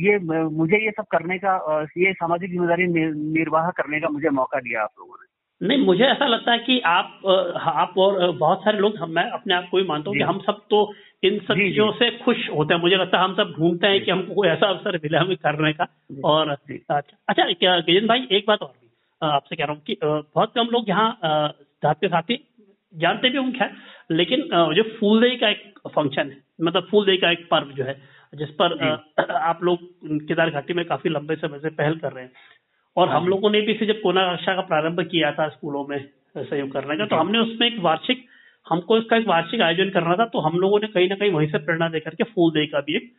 ये 0.00 0.18
मुझे 0.50 0.84
ये 0.84 0.90
सब 0.90 1.04
करने 1.10 1.38
का 1.38 1.54
ये 1.98 2.12
सामाजिक 2.14 2.50
ज़िम्मेदारी 2.50 2.86
निर्वाह 2.86 3.70
करने 3.76 4.00
का 4.00 4.08
मुझे 4.08 4.30
मौका 4.30 4.60
दिया 4.60 4.82
आप 4.82 4.90
लोगों 4.98 5.14
ने। 5.14 5.24
नहीं 5.60 5.84
मुझे 5.86 6.04
ऐसा 6.04 6.26
लगता 6.26 6.52
है 6.52 6.58
कि 6.58 6.78
आप 6.86 7.20
आप 7.74 7.94
और 7.98 8.30
बहुत 8.32 8.60
सारे 8.64 8.78
लोग 8.78 8.96
हम 8.96 9.10
मैं 9.10 9.24
अपने 9.30 9.54
आप 9.54 9.68
को 9.70 9.78
ही 9.78 9.84
मानता 9.84 10.10
हूँ 10.10 10.16
कि 10.18 10.24
हम 10.24 10.40
सब 10.46 10.60
तो 10.70 10.80
इन 11.24 11.38
सब 11.38 11.54
चीज़ों 11.54 11.90
से 11.92 12.10
खुश 12.18 12.48
होते 12.50 12.74
हैं। 12.74 12.80
मुझे 12.80 12.96
लगता 12.96 13.18
है 13.18 13.24
हम 13.24 13.34
सब 13.34 13.54
ढूंढते 13.58 13.86
हैं 13.86 14.04
कि 14.04 14.10
हमको 14.10 14.34
कोई 14.34 14.48
ऐसा 14.48 14.68
अवसर 14.68 14.98
मिले 15.02 15.18
हमें 15.18 15.36
करने 15.36 15.72
का। 15.72 15.86
और 16.24 16.50
अच्छा 16.50 16.96
अच्छा 17.28 17.44
गजेंद्र 17.52 18.06
भाई 18.06 18.26
एक 18.30 18.44
बात 18.48 18.62
और 18.62 18.72
भी 18.72 18.90
आपसे 19.22 19.56
कह 19.56 19.64
रहा 19.64 19.72
हूँ 19.72 19.82
कि 19.82 19.98
बहुत 20.02 20.52
कम 20.54 20.68
लोग 20.72 20.88
यहाँ 20.88 21.08
जाते 21.82 22.08
साथी 22.08 22.34
जानते 22.94 23.28
भी 23.30 23.38
होंगे 23.38 23.68
लेकिन 24.10 24.42
जो 24.74 24.82
फूलदेई 24.98 25.36
का 25.36 25.48
एक 25.48 25.78
फ़ंक्शन 25.88 26.30
है 26.30 26.38
मतलब 26.60 26.86
फूलदेई 26.90 27.16
का 27.16 27.30
एक 27.30 27.46
पर्व 27.50 27.72
जो 27.76 27.84
है 27.84 27.94
जिस 28.32 28.50
पर 28.60 28.78
आप 29.30 29.62
लोग 29.64 29.78
केदार 30.28 30.50
घाटी 30.50 30.74
में 30.74 30.84
काफ़ी 30.84 31.10
लंबे 31.10 31.34
समय 31.36 31.58
से 31.58 31.70
पहल 31.70 31.96
कर 31.98 32.12
रहे 32.12 32.24
हैं। 32.24 32.32
और 32.96 33.08
हम 33.08 33.22
हाँ। 33.22 33.28
लोगों 33.28 33.50
ने 33.50 33.60
भी 33.60 33.72
इसे 33.72 33.86
जब 33.86 34.00
कोना 34.02 34.22
कक्षा 34.34 34.54
का 34.54 34.60
प्रारंभ 34.60 35.00
किया 35.00 35.32
था 35.32 35.48
स्कूलों 35.48 35.84
में 35.86 35.98
सहयोग 36.36 36.70
करने 36.72 36.96
का 36.96 37.06
तो 37.06 37.16
हमने 37.16 37.38
उसमें 37.38 37.66
एक 37.66 37.78
वार्षिक 37.80 38.24
हमको 38.66 38.98
इसका 38.98 39.16
एक 39.16 39.26
वार्षिक 39.28 39.60
आयोजन 39.60 39.90
करना 39.90 40.16
था 40.16 40.24
तो 40.26 40.38
हम 40.38 40.58
लोगों 40.58 40.78
ने 40.80 40.86
कहीं 40.86 41.08
ना 41.08 41.14
कहीं 41.14 41.30
वहीं 41.30 41.48
से 41.48 41.58
प्रेरणा 41.58 41.88
देकर 41.88 42.14
के 42.14 42.24
फूल 42.24 42.50
दे 42.52 42.66
का 42.66 42.80
भी 42.80 42.96
एक 42.96 43.12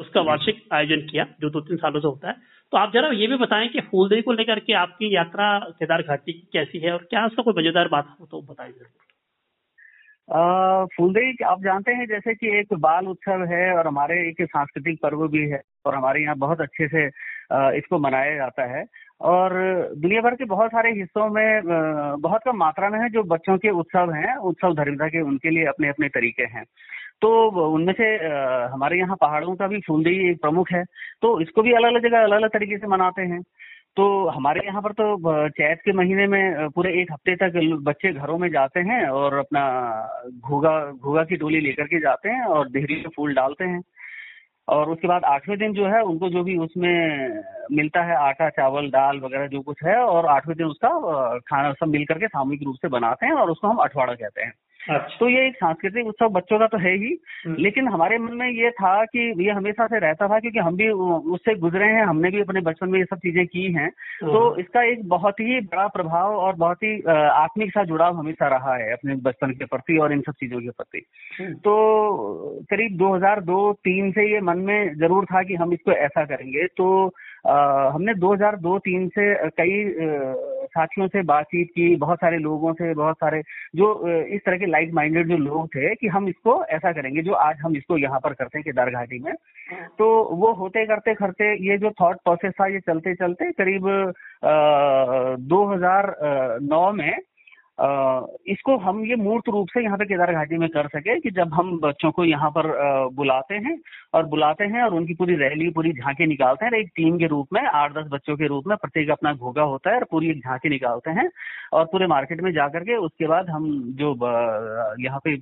उसका 0.00 0.20
वार्षिक 0.20 0.62
आयोजन 0.72 1.00
किया 1.06 1.26
जो 1.40 1.50
दो 1.50 1.60
तीन 1.60 1.76
सालों 1.76 2.00
से 2.00 2.06
होता 2.08 2.28
है। 2.28 2.36
तो 2.72 2.78
आप 2.78 2.92
जरा 2.92 3.08
ये 3.14 3.26
भी 3.26 3.36
बताएँ 3.36 3.68
कि 3.68 3.80
फूलदेही 3.80 4.22
को 4.22 4.32
लेकर 4.32 4.58
के 4.58 4.72
आपकी 4.76 5.14
यात्रा 5.14 5.58
केदार 5.70 6.02
घाटी 6.02 6.32
की 6.32 6.48
कैसी 6.52 6.78
है 6.78 6.92
और 6.92 7.06
क्या 7.10 7.24
उसका 7.26 7.42
कोई 7.42 7.54
मज़ेदार 7.58 7.88
बात 7.88 8.16
हो 8.20 8.26
तो 8.26 8.40
बताइए 8.42 8.72
ज़रूर। 8.72 9.04
फूलदेई 10.96 11.32
आप 11.46 11.60
जानते 11.62 11.92
हैं 11.92 12.06
जैसे 12.06 12.34
कि 12.34 12.46
एक 12.58 12.72
बाल 12.80 13.06
उत्सव 13.08 13.44
है 13.50 13.72
और 13.74 13.86
हमारे 13.86 14.14
एक 14.28 14.42
सांस्कृतिक 14.42 14.98
पर्व 15.02 15.26
भी 15.28 15.46
है 15.48 15.60
और 15.86 15.94
हमारे 15.94 16.22
यहाँ 16.22 16.36
बहुत 16.36 16.60
अच्छे 16.60 16.88
से 16.88 17.06
इसको 17.78 17.98
मनाया 17.98 18.34
जाता 18.36 18.64
है। 18.72 18.84
और 19.20 19.52
दुनिया 19.96 20.20
भर 20.22 20.34
के 20.34 20.44
बहुत 20.46 20.70
सारे 20.70 20.90
हिस्सों 20.92 21.28
में 21.30 21.62
बहुत 22.20 22.40
कम 22.44 22.56
मात्रा 22.56 22.88
में 22.90 22.98
है 23.00 23.08
जो 23.10 23.22
बच्चों 23.24 23.56
के 23.58 23.70
उत्सव 23.72 24.12
हैं, 24.12 24.36
उत्सव 24.38 24.74
धर्मिता 24.74 25.08
के, 25.08 25.20
उनके 25.22 25.50
लिए 25.50 25.64
अपने 25.66 25.88
अपने 25.88 26.08
तरीके 26.10 26.44
हैं। 26.48 26.64
तो 27.22 27.28
उनमें 27.66 27.92
से 27.94 28.06
हमारे 28.72 28.98
यहाँ 28.98 29.16
पहाड़ों 29.20 29.54
का 29.56 29.66
भी 29.66 29.80
फूलदेई 29.86 30.30
एक 30.30 30.40
प्रमुख 30.40 30.72
है 30.72 30.84
तो 31.22 31.40
इसको 31.40 31.62
भी 31.62 31.72
अलग 31.72 31.88
अलग 31.88 32.02
जगह 32.02 32.22
अलग 32.24 32.36
अलग 32.36 32.50
तरीके 32.50 32.78
से 32.78 32.86
मनाते 32.86 33.22
हैं। 33.22 33.42
तो 33.96 34.06
हमारे 34.28 34.60
यहाँ 34.66 34.80
पर 34.82 34.92
तो 34.92 35.48
चैत 35.50 35.80
के 35.84 35.92
महीने 35.92 36.26
में 36.26 36.68
पूरे 36.70 36.90
एक 37.02 37.12
हफ़्ते 37.12 37.34
तक 37.36 37.52
बच्चे 37.82 38.12
घरों 38.12 38.36
में 38.38 38.48
जाते 38.50 38.80
हैं 38.80 39.04
और 39.10 39.34
अपना, 39.34 39.62
घोगा 40.40 40.80
घोगा 40.92 41.24
की 41.24 41.36
डोली 41.36 41.60
लेकर 41.60 41.86
के 41.86 42.00
जाते 42.00 42.28
हैं 42.28 42.44
और 42.46 42.68
देहरी 42.70 42.96
में 42.96 43.10
फूल 43.16 43.34
डालते 43.34 43.64
हैं। 43.64 43.80
और 44.68 44.90
उसके 44.90 45.08
बाद 45.08 45.24
आठवें 45.24 45.58
दिन 45.58 45.72
जो 45.72 45.86
है, 45.86 46.02
उनको 46.02 46.28
जो 46.28 46.42
भी 46.42 46.58
उसमें 46.58 47.28
मिलता 47.72 48.02
है, 48.02 48.16
आटा, 48.16 48.48
चावल, 48.48 48.88
दाल 48.88 49.20
वगैरह 49.20 49.46
जो 49.46 49.60
कुछ 49.60 49.76
है, 49.84 49.96
और 49.96 50.26
आठवें 50.26 50.56
दिन 50.56 50.66
उसका 50.66 50.88
खाना 51.38 51.72
सब 51.72 51.86
मिल 51.86 52.04
करके 52.04 52.26
सामूहिक 52.26 52.62
रूप 52.62 52.74
से 52.74 52.88
बनाते 52.88 53.26
हैं 53.26 53.32
और 53.32 53.50
उसको 53.50 53.68
हम 53.68 53.76
अठवाड़ा 53.76 54.14
कहते 54.14 54.42
हैं। 54.42 54.52
अच्छा। 54.88 55.16
तो 55.18 55.28
ये 55.28 55.46
एक 55.46 55.56
सांस्कृतिक 55.56 56.06
उत्सव 56.06 56.28
बच्चों 56.30 56.58
का 56.58 56.66
तो 56.66 56.78
है 56.78 56.92
ही 56.96 57.12
हम्म। 57.46 57.62
लेकिन 57.62 57.88
हमारे 57.88 58.18
मन 58.18 58.34
में 58.34 58.48
ये 58.48 58.70
था 58.72 58.94
कि 59.06 59.32
ये 59.44 59.50
हमेशा 59.50 59.86
से 59.86 59.98
रहता 59.98 60.28
था 60.28 60.38
क्योंकि 60.38 60.58
हम 60.58 60.76
भी 60.76 60.88
उससे 61.32 61.54
गुजरे 61.56 61.86
हैं 61.86 62.04
हमने 62.04 62.30
भी 62.30 62.40
अपने 62.40 62.60
बचपन 62.60 62.88
में 62.88 62.98
ये 62.98 63.04
सब 63.04 63.18
चीज़ें 63.18 63.46
की 63.46 63.64
हैं 63.72 63.88
तो 64.20 64.48
हाँ। 64.48 64.58
इसका 64.58 64.82
एक 64.82 65.08
बहुत 65.08 65.40
ही 65.40 65.60
बड़ा 65.66 65.86
प्रभाव 65.88 66.36
और 66.36 66.54
बहुत 66.56 66.82
ही 66.82 66.94
आत्मिक 67.08 67.70
सा 67.70 67.84
जुड़ाव 67.84 68.18
हमेशा 68.18 68.48
रहा 68.48 68.76
है 68.76 68.92
अपने 68.92 69.14
बचपन 69.22 69.52
के 69.52 69.64
प्रति 69.66 69.98
और 69.98 70.12
इन 70.12 70.20
सब 70.20 70.34
चीज़ों 70.40 70.60
के 70.60 70.70
प्रति 70.72 71.04
हम्म। 71.40 71.54
तो 71.58 71.76
करीब 72.70 72.98
2002-3 72.98 74.10
से 74.12 74.30
ये 74.32 74.40
मन 74.40 74.58
में 74.66 74.94
ज़रूर 74.98 75.24
था 75.24 75.42
कि 75.42 75.54
हम 75.54 75.72
इसको 75.72 75.92
ऐसा 76.00 76.24
करेंगे 76.24 76.66
तो 76.76 76.86
हमने 77.46 78.14
2002-3 78.14 79.08
से 79.08 79.34
कई 79.50 79.74
साथियों 80.68 81.06
से 81.08 81.22
बातचीत 81.22 81.68
की 81.70 81.84
बहुत 81.96 82.18
सारे 82.18 82.38
लोगों 82.38 82.72
से 82.72 82.92
बहुत 82.94 83.16
सारे 83.16 83.40
जो 83.76 83.90
इस 84.08 84.40
तरह 84.46 84.56
के 84.56 84.66
लाइक 84.66 84.92
माइंडेड 84.92 85.28
जो 85.28 85.36
लोग 85.36 85.68
थे 85.68 85.94
कि 85.94 86.08
हम 86.08 86.28
इसको 86.28 86.62
ऐसा 86.70 86.92
करेंगे 86.92 87.22
जो 87.22 87.32
आज 87.40 87.60
हम 87.60 87.76
इसको 87.76 87.98
यहाँ 87.98 88.20
पर 88.20 88.32
करते 88.32 88.58
हैं 88.58 88.64
केदार 88.64 88.90
घाटी 88.90 89.18
में 89.18 89.32
हाँ। 89.32 89.86
तो 89.98 90.08
वो 90.36 90.52
होते 90.52 90.84
करते 90.86 91.14
करते 91.14 91.52
ये 91.68 91.78
जो 91.78 91.90
थॉट 92.00 92.16
प्रोसेस 92.16 92.52
था 92.60 92.66
ये 92.66 92.80
चलते 92.80 93.14
चलते 93.14 93.50
करीब 93.52 93.88
दो 95.46 95.64
हज़ार 95.66 96.14
नौ 96.62 96.90
में 96.92 97.18
इसको 97.78 98.76
हम 98.78 99.04
ये 99.04 99.16
मूर्त 99.16 99.48
रूप 99.48 99.68
से 99.68 99.82
यहाँ 99.84 99.96
पे 99.98 100.04
केदार 100.04 100.32
घाटी 100.32 100.58
में 100.58 100.68
कर 100.68 100.86
सके 100.88 101.18
कि 101.20 101.30
जब 101.30 101.52
हम 101.54 101.78
बच्चों 101.80 102.10
को 102.10 102.24
यहाँ 102.24 102.50
पर 102.50 102.66
बुलाते 103.14 103.54
हैं 103.54 103.76
और 104.14 104.26
बुलाते 104.26 104.64
हैं 104.64 104.82
और 104.82 104.94
उनकी 104.94 105.14
पूरी 105.14 105.34
रैली, 105.34 105.68
पूरी 105.70 105.92
झांकी 105.92 106.26
निकालते 106.26 106.64
हैं 106.64 106.72
एक 106.72 106.90
टीम 106.96 107.18
के 107.18 107.26
रूप 107.26 107.48
में, 107.52 107.60
आठ 107.62 107.92
दस 107.92 108.06
बच्चों 108.10 108.36
के 108.36 108.46
रूप 108.46 108.66
में 108.66 108.76
प्रत्येक 108.76 109.10
अपना 109.10 109.32
घोगा 109.32 109.62
होता 109.62 109.90
है 109.90 109.96
और 109.96 110.04
पूरी 110.10 110.30
एक 110.30 110.38
झांकी 110.38 110.68
निकालते 110.68 111.10
हैं 111.10 111.28
और 111.72 111.84
पूरे 111.84 112.06
मार्केट 112.06 112.40
में 112.40 112.52
जाकर 112.52 112.84
के 112.84 112.96
उसके 112.96 113.26
बाद 113.26 113.50
हम 113.50 113.68
जो 113.92 114.14
यहाँ 115.04 115.20
पे 115.24 115.36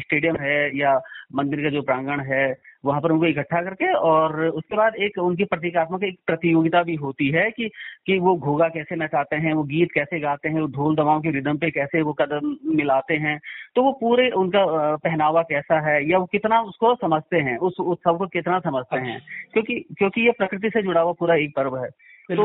स्टेडियम 0.00 0.36
है 0.36 0.78
या 0.78 1.00
मंदिर 1.34 1.62
का 1.62 1.70
जो 1.70 1.82
प्रांगण 1.82 2.20
है 2.20 2.46
वहाँ 2.86 3.00
पर 3.00 3.12
उनको 3.12 3.26
इकट्ठा 3.26 3.62
करके 3.62 3.92
और 3.92 4.46
उसके 4.46 4.76
बाद 4.76 4.94
एक 4.94 5.18
उनकी 5.18 5.44
प्रतीकात्मक 5.44 6.04
एक 6.04 6.18
प्रतियोगिता 6.26 6.82
भी 6.82 6.94
होती 6.94 7.28
है 7.28 7.50
कि 7.50 7.70
कि 8.06 8.18
वो 8.18 8.36
घोगा 8.36 8.68
कैसे 8.68 8.96
नचाते 8.96 9.36
हैं 9.36 9.54
वो 9.54 9.62
गीत 9.62 9.88
कैसे 9.94 10.20
गाते 10.20 10.48
हैं 10.48 10.60
वो 10.60 10.66
ढोल 10.66 10.96
दवाओं 10.96 11.20
के 11.20 11.30
रिदम 11.30 11.56
पे 11.56 11.70
कैसे 11.70 12.02
वो 12.02 12.12
कदम 12.12 12.56
मिलाते 12.64 13.14
हैं। 13.14 13.40
तो 13.74 13.82
वो 13.82 13.92
पूरे 13.92 14.30
उनका 14.30 14.64
पहनावा 14.96 15.42
कैसा 15.42 15.80
है 15.80 16.10
या 16.10 16.18
वो 16.18 16.26
कितना 16.26 16.60
उसको 16.60 16.94
समझते 16.94 17.36
हैं 17.36 17.58
उस 17.58 17.76
उत्सव 17.80 18.18
को 18.18 18.26
कितना 18.26 18.58
समझते 18.58 18.96
हैं। 18.96 19.14
अच्छा। 19.14 19.52
क्योंकि 19.52 19.74
क्योंकि 19.98 20.20
ये 20.20 20.30
प्रकृति 20.30 20.70
से 20.70 20.82
जुड़ा 20.82 21.00
हुआ 21.00 21.12
पूरा 21.12 21.34
एक 21.34 21.56
पर्व 21.56 21.76
है। 21.76 21.88
तो 22.30 22.44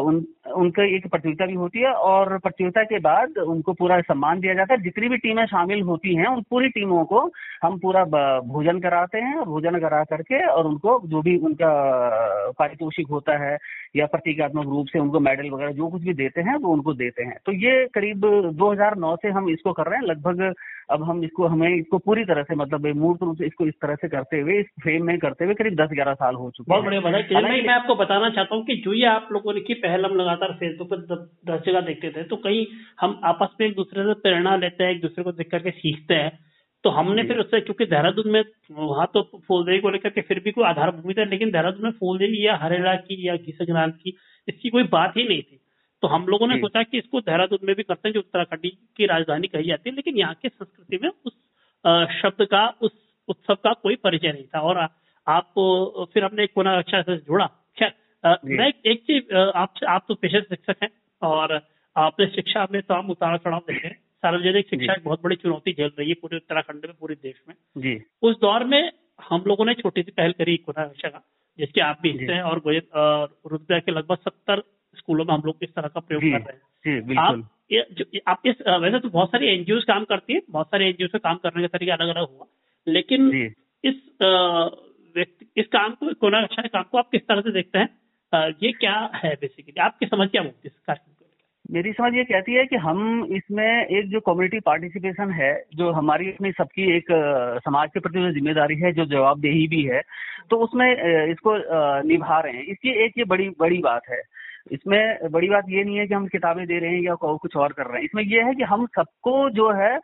उन 0.00 0.24
उनका 0.54 0.84
एक 0.86 1.06
प्रतियोगिता 1.06 1.46
भी 1.46 1.54
होती 1.54 1.80
है 1.80 1.92
और 2.06 2.36
प्रतियोगिता 2.38 2.82
के 2.82 2.98
बाद 2.98 3.38
उनको 3.38 3.72
पूरा 3.72 4.00
सम्मान 4.00 4.40
दिया 4.40 4.54
जाता 4.54 4.74
है। 4.74 4.82
जितनी 4.82 5.08
भी 5.08 5.16
टीमें 5.16 5.44
शामिल 5.46 5.82
होती 5.82 6.14
हैं 6.14 6.26
उन 6.26 6.42
पूरी 6.50 6.68
टीमों 6.68 7.04
को 7.04 7.20
हम 7.62 7.78
पूरा 7.78 8.04
भोजन 8.46 8.80
कराते 8.80 9.18
हैं 9.18 9.44
भोजन 9.44 9.78
करा 9.80 10.02
करके 10.04 10.44
और 10.46 10.66
उनको 10.66 11.00
जो 11.06 11.22
भी 11.22 11.36
उनका 11.38 11.70
पारितोषिक 12.58 13.06
होता 13.10 13.36
है 13.44 13.56
या 13.96 14.06
प्रतीकात्मक 14.06 14.64
रूप 14.64 14.86
से 14.86 14.98
उनको 14.98 15.20
मेडल 15.20 15.50
वगैरह 15.50 15.72
जो 15.72 15.88
कुछ 15.88 16.02
भी 16.02 16.14
देते 16.14 16.40
हैं 16.40 16.56
वो 16.56 16.72
उनको 16.72 16.94
देते 16.94 17.22
हैं। 17.22 17.36
तो 17.46 17.52
ये 17.52 17.86
करीब 17.94 18.26
2009 18.58 19.16
से 19.16 19.28
हम 19.28 19.48
इसको 19.48 19.72
कर 19.72 19.86
रहे 19.86 19.98
हैं। 19.98 20.06
लगभग 20.06 20.54
अब 20.92 21.02
हम 21.02 21.24
इसको 21.24 21.46
हमें 21.46 21.68
इसको 21.68 21.98
पूरी 21.98 22.24
तरह 22.24 22.42
से 22.42 22.54
मतलब 22.54 22.86
मूर्त 22.96 23.22
रूप 23.22 23.36
से 23.38 23.46
इसको 23.46 23.66
इस 23.66 23.74
तरह 23.74 23.94
से 23.94 24.08
करते 24.08 24.40
हुए 24.40 24.60
इस 24.60 24.66
फ्रेम 24.82 25.04
में 25.06 25.18
करते 25.18 25.44
हुए 25.44 25.54
करीब 25.54 25.74
दस 25.74 25.88
ग्यारह 25.92 26.14
साल 26.14 26.34
हो 26.34 26.50
चुके 26.50 26.70
बहुत 26.70 26.84
बढ़िया 26.84 27.00
बधाई 27.00 27.60
मैं 27.60 27.74
आपको 27.74 27.94
बताना 27.94 28.30
चाहता 28.30 28.54
हूँ 28.54 28.64
कि 28.64 28.76
जो 28.76 28.92
ये 28.92 29.06
आप 29.06 29.28
लोगों 29.32 29.54
ने 29.54 29.60
की 29.60 29.74
पहल 29.74 30.04
हम 30.04 30.14
लगातार 30.16 30.52
फेसबुक 30.52 30.90
पर 30.90 31.24
दस 31.50 31.62
जगह 31.66 31.80
देखते 31.80 32.10
थे 32.10 32.22
तो 32.22 32.36
कहीं 32.36 32.66
हम 33.00 33.20
आपस 33.24 33.56
में 33.60 33.66
एक 33.68 33.76
दूसरे 33.76 34.04
से 34.04 34.14
प्रेरणा 34.14 34.56
लेते 34.56 34.84
हैं 34.84 34.90
एक 34.90 35.00
दूसरे 35.00 35.24
को 35.24 35.32
देख 35.32 35.50
करके 35.50 35.70
सीखते 35.70 36.14
हैं 36.14 36.38
तो 36.84 36.90
हमने 36.90 37.22
फिर 37.22 37.38
उससे 37.38 37.60
क्योंकि 37.60 37.84
देहरादून 37.84 38.30
में 38.30 38.44
वहाँ 38.70 39.10
तो 39.14 39.22
फूलदेवी 39.48 39.78
को 39.78 39.90
लेकर 39.90 40.08
के 40.08 40.20
फिर 40.20 40.40
भी 40.44 40.50
कोई 40.50 40.64
आधार 40.64 40.90
भूमि 40.90 41.14
था 41.14 41.24
लेकिन 41.24 41.50
देहरादून 41.50 41.84
में 41.84 41.90
फूलदेवी 41.90 42.46
या 42.46 42.56
हरेला 42.56 42.94
की 42.94 43.28
या 43.28 43.36
घी 43.36 43.56
की 43.60 44.18
इसकी 44.48 44.68
कोई 44.68 44.82
बात 44.82 45.16
ही 45.16 45.28
नहीं 45.28 45.42
थी। 45.42 45.61
तो 46.02 46.08
हम 46.08 46.26
लोगों 46.26 46.46
ने 46.48 46.56
सोचा 46.56 46.82
कि 46.82 46.98
इसको 46.98 47.20
देहरादून 47.20 47.58
में 47.64 47.74
भी 47.76 47.82
करते 47.82 48.08
हैं 48.08 48.12
जो 48.14 48.20
उत्तराखंड 48.20 48.70
की 48.96 49.06
राजधानी 49.06 49.48
कही 49.48 49.66
जाती 49.66 49.90
है 49.90 49.96
लेकिन 49.96 50.16
यहाँ 50.16 50.34
की 50.34 50.48
संस्कृति 50.48 50.98
में 51.02 51.08
उस 51.08 51.32
शब्द 52.20 52.44
का 52.46 52.66
उस 52.82 52.92
उत्सव 53.28 53.54
का 53.54 53.72
कोई 53.74 53.96
परिचय 53.96 54.32
नहीं 54.32 54.44
था। 54.44 54.60
और 54.60 54.78
आप 55.26 55.52
फिर 56.14 56.24
अपने 56.24 56.46
कोना 56.48 56.76
अच्छा 56.78 57.02
से 57.02 57.16
जुड़ा। 57.18 57.46
खैर 57.78 58.38
मैं 58.52 58.72
एक 58.86 59.02
चीज़ 59.02 59.34
आप 59.34 59.74
आप 59.88 60.04
तो 60.08 60.14
पेशे 60.16 60.40
शिक्षक 60.40 60.82
हैं 60.82 60.90
और 61.22 61.60
आपने 61.96 62.26
शिक्षा 62.26 62.66
में 62.72 62.80
तमाम 62.82 63.10
उतार 63.10 63.36
चढ़ाव 63.38 63.62
देखे 63.68 63.86
हैं। 63.86 63.96
सार्वजनिक 64.22 64.68
शिक्षा 64.68 64.92
एक 64.92 65.04
बहुत 65.04 65.22
बड़ी 65.22 65.36
चुनौती 65.36 65.72
झेल 65.72 65.90
रही 65.98 66.08
है 66.08 66.14
पूरे 66.14 66.36
उत्तराखंड 66.36 66.84
में 66.86 66.94
पूरे 67.00 67.14
देश 67.14 67.42
में। 67.48 67.54
जी। 67.78 67.94
उस 68.22 68.40
दौर 68.40 68.64
में 68.64 68.92
हम 69.30 69.44
लोगों 69.46 69.64
ने 69.64 69.74
छोटी 69.74 70.02
सी 70.02 70.10
पहल 70.10 70.32
करी 70.32 70.56
कोना 70.58 70.84
का 70.98 71.24
जिसके 71.58 71.80
आप 71.80 71.98
भी 72.02 72.10
हिस्से 72.10 72.32
हैं 72.32 72.42
और 72.42 72.62
रुद्रप्रयाग 72.66 73.82
के 73.82 73.92
लगभग 73.92 74.18
सत्तर 74.18 74.62
स्कूलों 75.02 75.24
में 75.24 75.34
हम 75.34 75.42
लोग 75.46 75.56
इस 75.62 75.70
तरह 75.70 75.88
का 75.88 76.00
प्रयोग 76.00 76.22
कर 76.24 76.38
रहे 76.42 76.94
हैं। 76.94 77.16
आप 77.18 77.48
ये, 77.72 77.84
जो, 77.92 78.04
आप 78.28 78.42
इस 78.46 78.56
वैसे 78.82 78.98
तो 78.98 79.08
बहुत 79.10 79.28
सारी 79.28 79.46
एनजीओ 79.48 79.80
काम 79.86 80.04
करती 80.04 80.34
है 80.34 80.40
बहुत 80.50 80.66
सारे 80.66 80.88
एनजीओ 80.88 81.06
से 81.08 81.18
काम 81.20 81.36
करने 81.38 81.62
का 81.62 81.68
तरीका 81.68 81.94
अलग 81.94 82.16
अलग 82.16 82.28
हुआ 82.28 82.46
लेकिन 82.86 83.30
इस 83.84 83.94
व्यक्ति 84.22 85.46
इस 85.56 85.66
काम 85.68 85.90
को 85.92 86.12
कोरोना 86.14 86.40
रक्षा 86.40 86.62
काम 86.68 86.82
को 86.82 86.98
आप 86.98 87.08
किस 87.12 87.22
तरह 87.22 87.40
से 87.40 87.52
देखते 87.52 87.78
हैं? 87.78 87.88
ये 88.62 88.72
क्या 88.74 88.98
है 89.14 89.34
बेसिकली 89.40 89.80
आपकी 89.82 90.06
समझ 90.06 90.28
क्या 90.28 90.42
होती 90.42 90.60
है 90.64 90.66
इस 90.66 90.78
कार्यक्रम 90.78 91.10
मेरी 91.66 91.92
समझ 91.92 92.14
ये 92.14 92.22
कहती 92.24 92.54
है 92.54 92.64
कि 92.66 92.76
हम 92.76 92.98
इसमें 93.32 93.86
एक 93.88 94.08
जो 94.10 94.20
कम्युनिटी 94.20 94.60
पार्टिसिपेशन 94.60 95.30
है 95.32 95.52
जो 95.74 95.90
हमारी 95.90 96.30
अपनी 96.32 96.50
सबकी 96.52 96.90
एक 96.96 97.12
समाज 97.64 97.90
के 97.94 98.00
प्रति 98.00 98.20
जो 98.20 98.30
ज़िम्मेदारी 98.30 98.76
है 98.76 98.92
जो 98.92 99.04
जवाबदेही 99.06 99.66
भी 99.68 99.82
है 99.84 100.00
तो 100.50 100.56
उसमें 100.56 100.86
इसको 101.30 101.54
निभा 102.08 102.40
रहे 102.40 102.52
हैं। 102.52 102.64
इसकी 102.64 102.90
एक 103.04 103.18
ये 103.18 103.24
बड़ी 103.24 103.48
बड़ी 103.60 103.78
बात 103.80 104.08
है 104.10 104.20
इसमें 104.70 105.30
बड़ी 105.30 105.48
बात 105.48 105.64
ये 105.68 105.84
नहीं 105.84 105.96
है 105.96 106.06
कि 106.06 106.14
हम 106.14 106.26
किताबें 106.26 106.66
दे 106.66 106.78
रहे 106.78 106.90
हैं 106.90 107.02
या 107.02 107.14
कुछ 107.14 107.56
और 107.56 107.72
कर 107.72 107.86
रहे 107.86 107.98
हैं। 107.98 108.04
इसमें 108.04 108.22
यह 108.22 108.46
है 108.46 108.54
कि 108.54 108.62
हम 108.62 108.86
सबको 108.86 109.50
जो 109.50 109.70
है 109.72 109.96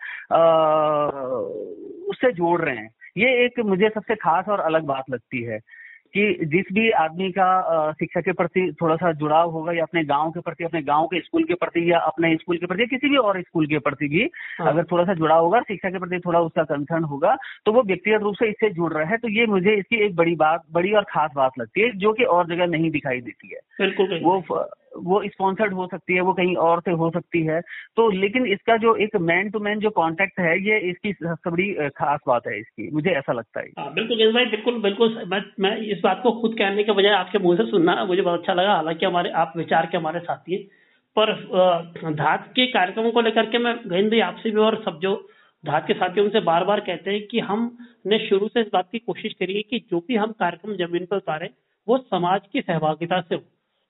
उससे 2.09 2.33
जोड़ 2.33 2.61
रहे 2.63 2.77
हैं। 2.77 2.91
ये 3.17 3.45
एक 3.45 3.61
मुझे 3.61 3.89
सबसे 3.89 4.15
खास 4.15 4.49
और 4.49 4.61
अलग 4.61 4.85
बात 4.85 5.05
लगती 5.11 5.43
है। 5.43 5.59
कि 6.15 6.47
जिस 6.47 6.65
भी 6.73 6.91
आदमी 6.91 7.31
का 7.31 7.49
शिक्षा 7.93 8.21
के 8.21 8.33
प्रति 8.33 8.77
थोड़ा 8.83 8.97
सा 8.97 9.13
जुड़ाव 9.13 9.51
होगा 9.51 9.73
या 9.73 9.83
अपने 9.83 10.05
गाँव 10.05 10.31
के 10.31 10.41
प्रति 10.41 10.65
अपने 10.65 10.83
गाँव 10.83 11.07
के 11.07 11.21
स्कूल 11.21 11.45
के 11.45 11.55
प्रति 11.55 11.93
या 11.93 11.99
अपने 11.99 12.35
स्कूल 12.37 12.57
के 12.57 12.67
प्रति 12.67 12.83
या 12.83 12.87
किसी 12.87 13.09
भी 13.09 13.17
और 13.17 13.41
स्कूल 13.41 13.67
के 13.67 13.79
प्रति 13.79 14.09
भी 14.09 14.31
हाँ। 14.59 14.73
अगर 14.73 14.85
थोड़ा 14.85 15.05
सा 15.05 15.15
जुड़ाव 15.15 15.45
होगा 15.45 15.61
शिक्षा 15.61 15.91
के 15.91 15.99
प्रति 15.99 16.19
थोड़ा 16.19 16.41
उसका 16.41 16.63
कंसर्न 16.63 17.05
होगा 17.05 17.37
तो 17.67 17.73
वो 17.73 17.83
व्यक्तिगत 17.83 18.23
रूप 18.23 18.35
से 18.35 18.49
इससे 18.49 18.71
जुड़ 18.71 18.93
रहा 18.93 19.05
है। 19.05 19.17
तो 19.17 19.29
ये 19.29 19.47
मुझे 19.47 19.75
इसकी 19.75 19.97
एक 19.97 20.17
बड़ी 20.17 20.35
बात 20.35 20.63
बड़ी 20.73 20.93
और 20.93 21.03
खास 21.03 21.31
बात 21.37 21.59
लगती 21.59 21.81
है 21.81 21.91
जो 21.99 22.13
कि 22.13 22.25
और 22.25 22.47
जगह 22.47 22.67
नहीं 22.67 22.91
दिखाई 22.91 23.21
देती 23.21 23.49
है। 23.49 23.61
बिल्कुल 23.81 24.21
वो 24.23 24.41
वो 24.97 25.23
स्पॉन्सर्ड 25.27 25.73
हो 25.75 25.87
सकती 25.87 26.15
है 26.15 26.21
वो 26.21 26.33
कहीं 26.33 26.55
और 26.57 26.81
से 26.81 26.91
हो 26.93 27.11
सकती 27.11 27.43
है। 27.43 27.61
तो 27.97 28.09
लेकिन 28.11 28.47
इसका 28.47 28.77
जो 28.77 28.95
एक 28.97 29.17
मैन 29.23 29.51
टू 29.51 29.59
मैन 29.59 29.81
जो 29.81 29.91
कांटेक्ट 29.91 30.41
है 30.41 30.59
ये 30.61 30.79
इसकी 30.91 31.13
सबसे 31.13 31.51
बड़ी 31.51 31.73
खास 31.97 32.21
बात 32.27 32.47
है 32.47 32.59
इसकी। 32.61 32.91
मुझे 32.91 33.11
ऐसा 33.11 33.33
लगता 33.33 33.61
है। 33.61 33.67
हाँ, 33.79 33.93
बिल्कुल 33.95 34.33
भाई 34.33 34.45
बिल्कुल 34.47 34.81
बिल्कुल 34.83 35.23
मैं 35.27 35.43
मैं 35.61 35.77
इस 35.93 36.01
बात 36.05 36.21
को 36.23 36.33
खुद 36.41 36.55
कहने 36.59 36.85
के 36.85 36.93
बजाय 36.93 37.13
आपके 37.13 37.39
मुँह 37.39 37.57
से 37.57 37.71
सुनना 37.71 38.05
मुझे 38.05 38.23
बहुत 38.23 38.41
अच्छा 38.41 38.55
लगा। 38.55 38.75
हालाँकि 38.75 39.07
हमारे 39.07 39.31
आप 39.37 39.53
विचार 39.57 39.87
के 39.87 39.97
हमारे 39.97 40.21
साथी 40.21 40.55
हैं। 40.55 40.63
पर 41.17 42.13
धात 42.15 42.47
के 42.57 42.67
कार्यक्रमों 42.67 43.11
को 43.11 43.21
लेकर 43.21 43.47
के 43.47 43.59
मैं 43.59 43.75
गहिंद 43.87 44.15
आपसे 44.23 44.51
भी 44.51 44.61
और 44.61 44.83
सब 44.85 44.99
जो 45.03 45.15
धात 45.65 45.87
के 45.87 45.95
साथियों 45.95 46.27
उनसे 46.27 46.41
बार 46.41 46.65
बार 46.65 46.81
कहते 46.81 47.11
हैं 47.11 47.27
कि 47.27 47.41
हमने 47.41 48.19
शुरू 48.29 48.49
से 48.49 48.61
इस 48.61 48.67
बात 48.73 48.89
की 48.93 48.99
कोशिश 48.99 49.33
करी 49.33 49.55
है 49.55 49.63
कि 49.63 49.79
जो 49.91 50.01
भी 50.09 50.17
हम 50.17 50.33
कार्यक्रम 50.33 50.75
ज़मीन 50.77 51.07
पर 51.07 51.17
उतारे 51.17 51.51
वो 51.89 51.99
समाज 51.99 52.41
की 52.53 52.61
सहभागिता 52.61 53.21
से 53.21 53.35
हो। 53.35 53.43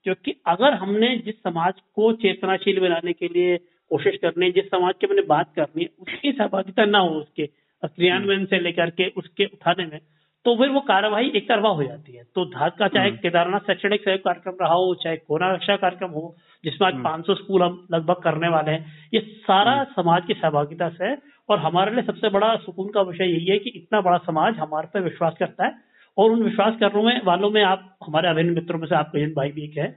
क्योंकि 0.06 0.34
अगर 0.46 0.74
हमने 0.74 1.16
जिस 1.18 1.34
समाज 1.36 1.80
को 1.94 2.12
चेतनाशील 2.18 2.80
बनाने 2.80 3.12
के 3.12 3.28
लिए 3.28 3.56
कोशिश 3.90 4.16
करनी 4.22 4.46
है 4.46 4.52
जिस 4.52 4.64
समाज 4.66 4.94
की 5.00 5.06
हमने 5.06 5.22
बात 5.26 5.52
करनी 5.56 5.82
है 5.82 5.88
उसकी 6.00 6.32
सहभागिता 6.32 6.84
ना 6.86 6.98
हो 6.98 7.18
उसके 7.18 7.46
क्रियान्वयन 7.82 8.44
से 8.44 8.60
लेकर 8.60 8.90
के 8.90 9.08
उसके 9.16 9.44
उठाने 9.44 9.86
में 9.86 9.98
तो 10.44 10.54
फिर 10.56 10.68
वो 10.68 10.80
कार्यवाही 10.80 11.30
एक 11.36 11.48
तरफा 11.48 11.68
हो 11.68 11.82
जाती 11.82 12.12
है 12.12 12.22
तो 12.34 12.44
धात 12.46 12.76
का 12.78 12.88
चाहे 12.88 13.08
हम्म। 13.08 13.18
केदारनाथ 13.18 13.60
शैक्षणिक 13.60 14.02
सहयोग 14.02 14.20
कार्यक्रम 14.20 14.54
रहा 14.60 14.74
हो 14.74 14.94
चाहे 14.94 15.16
कोरोना 15.18 15.52
रक्षा 15.54 15.76
कार्यक्रम 15.76 16.10
हो 16.10 16.22
जिसमें 16.64 16.86
आज 16.88 16.94
500 16.96 17.06
हम्म। 17.06 17.34
स्कूल 17.34 17.62
हम 17.62 17.86
लगभग 17.92 18.22
करने 18.22 18.48
वाले 18.48 18.70
हैं 18.70 19.08
ये 19.14 19.20
सारा 19.42 19.72
हम्म। 19.72 19.92
समाज 19.92 20.22
की 20.26 20.34
सहभागिता 20.34 20.88
से 20.90 21.14
और 21.48 21.58
हमारे 21.58 21.94
लिए 21.94 22.02
सबसे 22.02 22.28
बड़ा 22.28 22.54
सुकून 22.56 22.88
का 22.88 23.02
विषय 23.02 23.24
यही 23.24 23.46
है 23.46 23.58
कि 23.58 23.70
इतना 23.76 24.00
बड़ा 24.00 24.18
समाज 24.22 24.58
हमारे 24.58 24.88
पे 24.94 25.00
विश्वास 25.00 25.34
करता 25.38 25.66
है 25.66 25.72
और 26.18 26.30
उन 26.30 26.42
विश्वास 26.42 26.74
कर 26.80 26.88
करने 26.88 27.02
में 27.02 27.20
वालों 27.24 27.50
में 27.50 27.62
आप 27.62 27.96
हमारे 28.06 28.28
अभिन्न 28.28 28.54
मित्रों 28.54 28.78
में 28.78 28.86
से 28.86 28.94
आप 28.94 29.10
कहीं 29.12 29.26
भाई 29.34 29.50
भी 29.50 29.64
एक 29.64 29.76
है। 29.78 29.88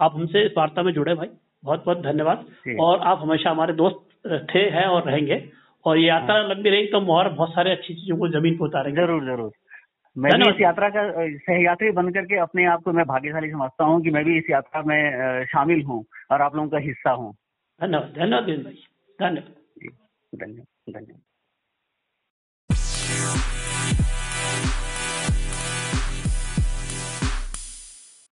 आप 0.00 0.12
हमसे 0.14 0.44
इस 0.46 0.52
वार्ता 0.56 0.82
में 0.82 0.92
जुड़े 0.92 1.14
भाई। 1.14 1.28
बहुत 1.64 1.84
बहुत 1.84 2.02
धन्यवाद। 2.02 2.44
और 2.80 3.00
आप 3.00 3.18
हमेशा 3.22 3.50
हमारे 3.50 3.72
दोस्त 3.72 3.98
थे 4.54 4.58
हैं 4.70 4.86
और 4.86 5.08
रहेंगे। 5.10 5.48
और 5.84 5.98
ये 5.98 6.06
यात्रा 6.08 6.34
हाँ। 6.34 6.48
लंबी 6.48 6.70
रही 6.70 6.86
तो 6.86 7.00
और 7.14 7.28
बहुत 7.28 7.50
सारे 7.50 7.70
अच्छी 7.70 7.94
चीज़ों 7.94 8.16
को 8.16 8.28
ज़मीन 8.28 8.56
पर 8.58 8.64
उतारेंगे। 8.64 9.00
ज़रूर 9.02 9.24
ज़रूर। 9.24 9.50
मैं 10.16 10.32
भी 10.38 10.48
इस 10.50 10.60
यात्रा 10.60 10.88
का 10.88 11.02
सहयात्री 11.38 11.90
बन 11.90 12.08
करके 12.08 12.38
अपने 12.38 12.64
आप 12.66 12.82
को 12.82 12.92
मैं 12.92 13.04
भाग्यशाली 13.06 13.50
समझता 13.50 13.84
हूँ 13.84 14.00
कि 14.02 14.10
मैं 14.10 14.24
भी 14.24 14.38
इस 14.38 14.50
यात्रा 14.50 14.82
में 14.82 15.44
शामिल 15.44 15.82
हूँ 15.82 16.04
और 16.32 16.42
आप 16.42 16.56
लोगों 16.56 16.68
का 16.68 16.78
हिस्सा 16.78 17.10
हूँ। 17.10 17.32
धन्यवाद 17.80 18.12
धन्यवाद 18.18 18.44
भाई। 18.44 18.78
धन्यवाद। 19.18 19.54
धन्यवाद 20.32 20.94
धन्यवाद। 20.94 21.20